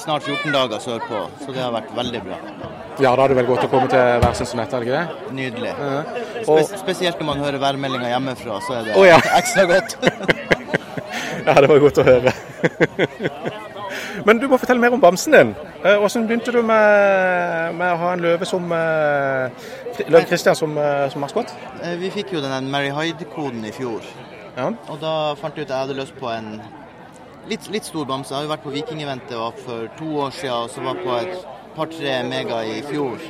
[0.00, 2.38] snart 14 dager sørpå, så det har vært veldig bra.
[3.00, 5.32] Ja, da er det vel godt å komme til Værsund som er det ikke det?
[5.36, 5.72] Nydelig.
[5.72, 6.02] Ja.
[6.44, 9.20] Spes spesielt når man hører værmeldinga hjemmefra, så er det oh, ja.
[9.40, 9.96] ekstra godt.
[11.40, 12.32] Ja, det var godt å høre.
[14.26, 15.52] Men du må fortelle mer om bamsen din.
[15.80, 19.70] Eh, Hvordan begynte du med, med å ha en løve som eh,
[20.06, 21.52] Løve Christian som, eh, som maskot?
[22.00, 24.04] Vi fikk jo den Mary Hyde-koden i fjor.
[24.60, 26.58] Og da fant jeg ut at jeg hadde lyst på en
[27.48, 28.32] litt, litt stor bamse.
[28.32, 31.46] Jeg har jo vært på Vikingeventet for to år siden, og så var på et
[31.76, 33.22] par-tre mega i fjor.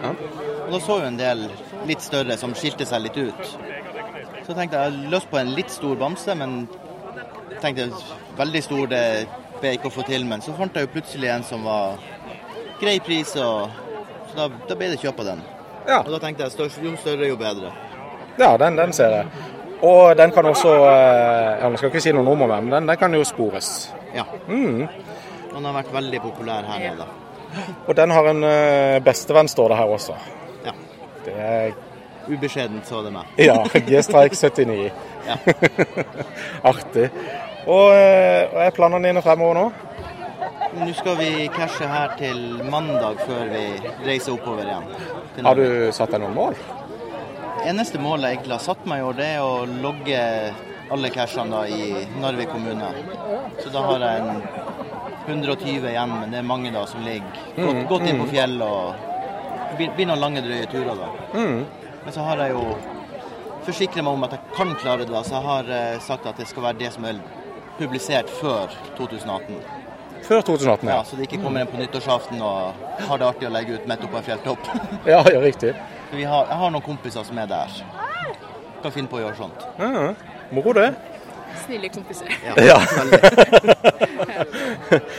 [0.66, 1.46] Og da så jo en del
[1.88, 3.52] litt større som skilte seg litt ut.
[4.46, 6.64] Så tenkte jeg jeg hadde lyst på en litt stor bamse, men
[7.60, 7.90] tenkte
[8.40, 9.04] veldig stor det
[9.60, 10.24] ble ikke å få til.
[10.26, 12.00] Men så fant jeg jo plutselig en som var
[12.80, 13.70] grei pris, og
[14.30, 15.46] så da, da ble det kjøp av den.
[16.00, 17.72] Og da tenkte jeg større, jo større, jo bedre.
[18.40, 19.48] Ja, den, den ser jeg.
[19.82, 22.98] Og den kan også eh, ja, Nå skal ikke si noe nummer men den, den
[23.00, 23.90] kan jo spores.
[24.14, 24.24] Ja.
[24.48, 24.86] Mm.
[25.50, 27.06] Den har vært veldig populær her nede.
[27.86, 30.16] Og den har en eh, bestevenn, står det her også.
[30.64, 30.74] Ja.
[31.24, 31.72] Det er
[32.30, 33.30] Ubeskjedent, så det meg.
[33.48, 33.62] Ja.
[33.86, 34.90] G-streik 79.
[35.26, 35.36] Ja.
[36.70, 37.08] Artig.
[37.66, 39.64] Og eh, er planene dine fremover nå?
[40.80, 42.38] Nå skal vi cashe her til
[42.70, 43.64] mandag før vi
[44.06, 44.86] reiser oppover igjen.
[45.42, 46.58] Har du satt deg noen mål?
[47.66, 50.20] Eneste målet jeg egentlig har satt meg i år, det er å logge
[50.90, 52.90] alle cashene da i Narvik kommune.
[53.62, 54.42] Så da har jeg en
[55.28, 57.26] 120 igjen, men det er mange da som ligger
[57.56, 58.30] godt, Mm, godt inn på fjellet.
[58.32, 58.94] fjell og
[59.70, 61.10] det blir, blir noen lange, drøye turer da.
[61.34, 61.66] Mm.
[62.04, 62.64] Men så har jeg jo
[63.66, 66.36] forsikret meg om at jeg kan klare det, da, så jeg har eh, sagt at
[66.40, 67.20] det skal være det som er
[67.78, 69.60] publisert før 2018.
[70.26, 71.04] Før 2018, Ja, ja.
[71.04, 72.74] Så det ikke kommer en på nyttårsaften og
[73.08, 74.66] har det artig å legge ut midt oppå en fjelltopp.
[75.12, 75.74] Ja, ja, riktig.
[76.12, 77.70] Vi har, jeg har noen kompiser som er der.
[78.82, 79.64] Kan finne på å gjøre sånt.
[79.78, 80.10] Ja,
[80.54, 80.90] moro det.
[81.64, 82.26] Snille kompiser.
[82.44, 82.54] Ja.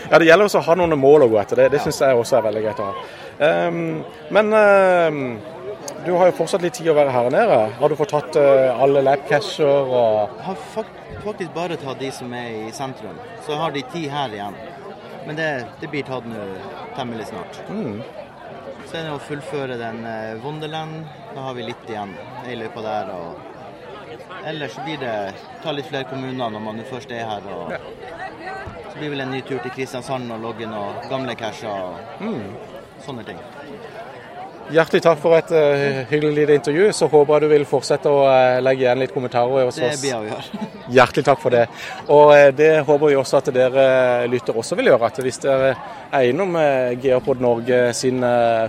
[0.10, 1.64] ja, det gjelder også å ha noen mål å gå etter.
[1.64, 2.94] Det, det syns jeg også er veldig greit å ha.
[3.42, 5.22] Um, men um,
[6.06, 7.60] du har jo fortsatt litt tid å være her nede.
[7.80, 12.68] Har du fått tatt uh, alle labcasher og har faktisk bare tatt de som er
[12.68, 13.18] i sentrum.
[13.46, 14.58] Så har de ti her igjen.
[15.28, 15.50] Men det,
[15.82, 16.48] det blir tatt nå
[16.98, 17.64] temmelig snart.
[17.70, 18.02] mm.
[18.90, 21.06] Så er det å fullføre den eh, Wonderland.
[21.32, 22.12] Da har vi litt igjen.
[22.50, 23.12] i løypa der.
[23.14, 23.51] og
[24.46, 25.34] Ellers blir det
[25.64, 27.46] ta litt flere kommuner når man først er her.
[27.46, 27.74] og
[28.92, 32.22] Så blir det vel en ny tur til Kristiansand og logge noen gamle casher og
[32.22, 32.56] Mm.
[33.06, 33.38] sånne ting.
[34.72, 36.92] Hjertelig takk for et uh, hyggelig lite intervju.
[36.96, 39.98] Så håper jeg du vil fortsette å uh, legge igjen litt kommentarer hos oss.
[39.98, 40.68] Det blir jeg å gjøre.
[40.96, 41.66] Hjertelig takk for det.
[42.08, 45.10] Og uh, det håper vi også at dere lytter også vil gjøre.
[45.12, 45.74] At hvis dere
[46.12, 46.56] er innom
[47.04, 48.24] Geopod Norge sin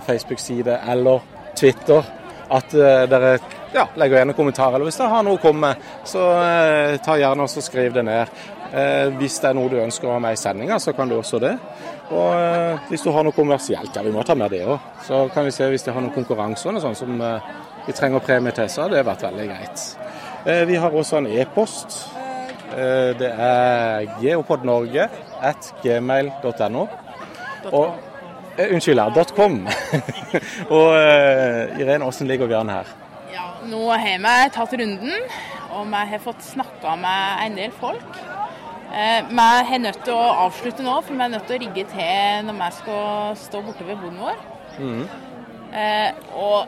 [0.05, 1.23] Facebook-side eller
[1.55, 2.03] Twitter,
[2.49, 3.37] at eh, dere
[3.73, 4.73] ja, legger igjen en kommentar.
[4.73, 8.05] Eller hvis dere har noe å komme med, så eh, ta gjerne og skriv det
[8.07, 8.37] ned.
[8.73, 11.19] Eh, hvis det er noe du ønsker å ha med i sendinga, så kan du
[11.19, 11.53] også det.
[12.13, 14.89] Og eh, hvis du har noe kommersielt, ja vi må ta med det òg.
[15.05, 17.51] Så kan vi se hvis de har noen konkurranser sånn som eh,
[17.87, 19.85] vi trenger premie til, så har det vært veldig greit.
[20.45, 22.01] Eh, vi har også en e-post.
[22.73, 25.03] Det er geopodnorge
[25.45, 26.87] at gmail.no.
[27.69, 28.12] Og
[28.57, 29.67] Unnskyld, her, .com.
[30.69, 32.91] og uh, Irene, hvordan ligger vi an her?
[33.63, 35.27] Nå har vi tatt runden,
[35.71, 38.17] og vi har fått snakka med en del folk.
[38.93, 41.85] Eh, Vi er nødt til å avslutte nå, for vi er nødt til å rigge
[41.89, 44.43] til når vi skal stå borte ved boden vår.
[44.77, 45.07] Mm.
[45.73, 46.67] Eh, og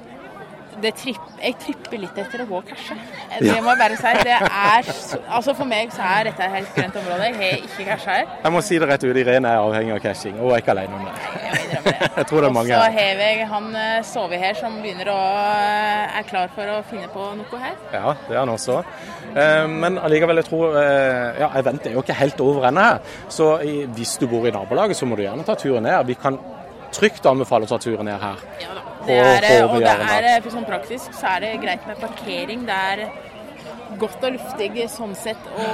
[0.95, 2.95] tripp, jeg tripper litt etter å gå og cashe.
[3.39, 3.61] Det Ja.
[3.61, 4.11] Må jeg bare si.
[4.23, 4.89] Det er,
[5.29, 7.23] altså For meg så er dette et helt grønt område.
[7.23, 8.25] Jeg har ikke casha her.
[8.43, 10.95] Jeg må si det rett ut, Irene er avhengig av cashing, og er ikke alene
[10.95, 11.13] om det.
[12.17, 15.09] Jeg tror det er Og mange så har jeg han eh, sovet her som begynner
[15.11, 17.75] å eh, er klar for å finne på noe her.
[17.93, 18.79] Ja, det er han også.
[19.35, 22.99] Eh, Men allikevel, jeg tror eh, Ja, eventet er jo ikke helt over ennå her.
[23.29, 23.51] Så
[23.95, 26.05] hvis du bor i nabolaget, så må du gjerne ta turen ned.
[26.09, 26.39] Vi kan
[26.95, 28.41] trygt anbefale å ta turen ned her.
[29.05, 30.27] Det er, eh, og det er, der.
[30.31, 32.65] eh, sånn praktisk så er det greit med parkering.
[32.65, 33.03] Det er
[34.01, 35.67] godt og luftig sånn sett å,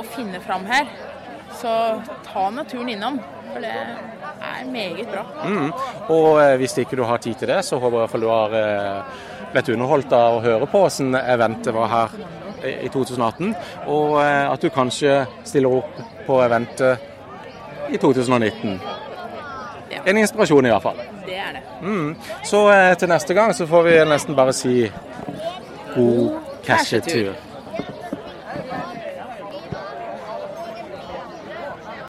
[0.00, 0.88] å finne fram her.
[1.60, 1.72] Så
[2.26, 3.18] ta naturen innom,
[3.52, 5.26] for det er meget bra.
[5.44, 5.68] Mm.
[6.16, 8.26] Og eh, hvis ikke du har tid til det, så håper jeg i hvert fall
[8.26, 8.56] du har
[9.52, 12.18] blitt underholdt av å høre på hvordan eventet var her
[12.64, 13.52] i, i 2018.
[13.92, 18.80] Og at du kanskje stiller opp på eventet i 2019.
[20.04, 21.00] En inspirasjon i hvert fall.
[21.26, 21.62] Det er det.
[21.82, 22.16] Mm.
[22.44, 24.76] Så eh, til neste gang så får vi nesten bare si
[25.94, 27.34] god cashetur.